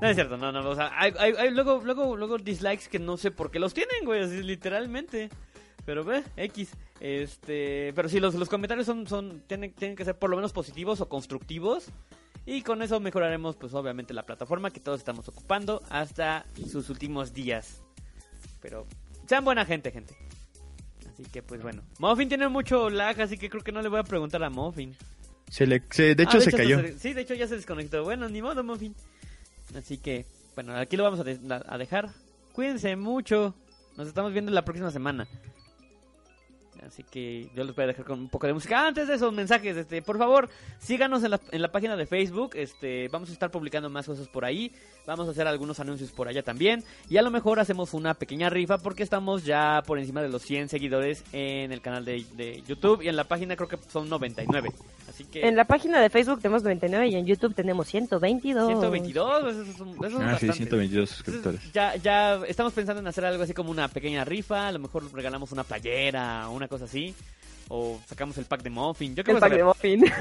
[0.00, 2.98] No es cierto, no, no, o sea, hay, hay, hay luego, luego, luego dislikes que
[2.98, 5.28] no sé por qué los tienen, güey, así literalmente.
[5.84, 6.72] Pero ve, X.
[7.00, 10.52] Este, pero sí, los, los comentarios son, son, tienen, tienen que ser por lo menos
[10.52, 11.90] positivos o constructivos.
[12.52, 17.32] Y con eso mejoraremos, pues obviamente, la plataforma que todos estamos ocupando hasta sus últimos
[17.32, 17.80] días.
[18.60, 18.88] Pero
[19.28, 20.16] sean buena gente, gente.
[21.08, 21.82] Así que, pues bueno.
[22.00, 24.96] Muffin tiene mucho lag, así que creo que no le voy a preguntar a Muffin.
[25.48, 26.80] Se le, se- de hecho, Ah, se cayó.
[26.98, 28.02] sí, de hecho ya se desconectó.
[28.02, 28.96] Bueno, ni modo, Muffin.
[29.76, 30.26] Así que,
[30.56, 32.10] bueno, aquí lo vamos a, de- la- a dejar.
[32.52, 33.54] Cuídense mucho.
[33.96, 35.28] Nos estamos viendo la próxima semana.
[36.86, 38.86] Así que yo les voy a dejar con un poco de música.
[38.86, 42.52] Antes de esos mensajes, este, por favor, síganos en la, en la página de Facebook.
[42.54, 44.72] Este, vamos a estar publicando más cosas por ahí.
[45.06, 46.84] Vamos a hacer algunos anuncios por allá también.
[47.08, 50.42] Y a lo mejor hacemos una pequeña rifa porque estamos ya por encima de los
[50.42, 53.02] 100 seguidores en el canal de, de YouTube.
[53.02, 54.70] Y en la página creo que son 99.
[55.08, 55.46] Así que...
[55.46, 58.66] En la página de Facebook tenemos 99 y en YouTube tenemos 122.
[58.68, 60.52] 122, eso es, un- eso es Ah, sí, bastante.
[60.54, 61.72] 122 Entonces, suscriptores.
[61.72, 65.12] ya, ya estamos pensando en hacer algo así como una pequeña rifa, a lo mejor
[65.12, 67.14] regalamos una playera o una cosa así,
[67.68, 70.04] o sacamos el pack de muffin, yo creo El pack de muffin.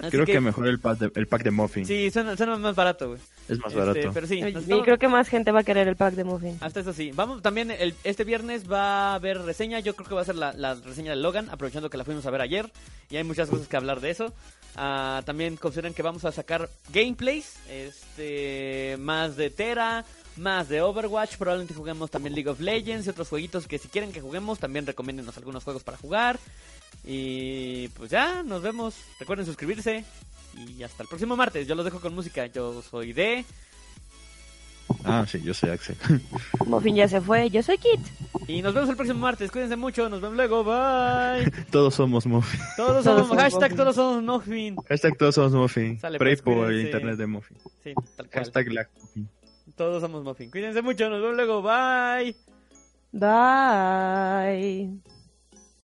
[0.00, 1.84] Así Creo que, mejor el pack de, el pack de Muffin.
[1.84, 3.20] Sí, suena, suena más barato, güey.
[3.50, 4.10] Es más Este, barato.
[4.14, 6.56] pero sí, Y estamos- creo que más gente va a querer el pack de muffin.
[6.62, 7.10] hasta eso sí.
[7.14, 9.78] Vamos también, el, este viernes va a haber reseña.
[9.80, 12.24] Yo creo que va a ser la, la reseña de Logan, aprovechando que la fuimos
[12.24, 12.72] a ver ayer.
[13.10, 14.32] Y hay muchas cosas que hablar de eso.
[14.74, 17.56] Ah, también consideren que vamos a sacar gameplays.
[17.68, 20.06] Este, más de Tera,
[20.36, 21.36] más de Overwatch.
[21.36, 24.86] Probablemente juguemos también League of Legends y otros jueguitos que si quieren que juguemos, también
[24.86, 26.38] recomiéndenos algunos juegos para jugar.
[27.04, 28.94] Y pues ya, nos vemos.
[29.18, 30.04] Recuerden suscribirse.
[30.56, 31.66] Y hasta el próximo martes.
[31.66, 32.46] Yo los dejo con música.
[32.46, 33.44] Yo soy de...
[35.04, 35.96] Ah, sí, yo soy Axel.
[36.66, 37.48] Muffin ya se fue.
[37.48, 38.00] Yo soy Kit.
[38.48, 39.50] Y nos vemos el próximo martes.
[39.52, 40.08] Cuídense mucho.
[40.08, 40.64] Nos vemos luego.
[40.64, 41.50] Bye.
[41.70, 42.60] todos somos Muffin.
[42.76, 44.76] Todos Todos somos, somos hashtag todos somos Muffin.
[44.88, 46.00] Hashtag todos somos Muffin.
[46.00, 46.86] Sale, Pray pues, por cuídense.
[46.88, 47.56] internet de Muffin.
[47.84, 48.44] Sí, tal cual.
[48.44, 49.28] Hashtag Black Muffin.
[49.80, 50.50] Todos somos Muffin.
[50.50, 51.62] Cuídense mucho, nos vemos luego.
[51.62, 52.36] Bye.
[53.12, 55.00] Bye.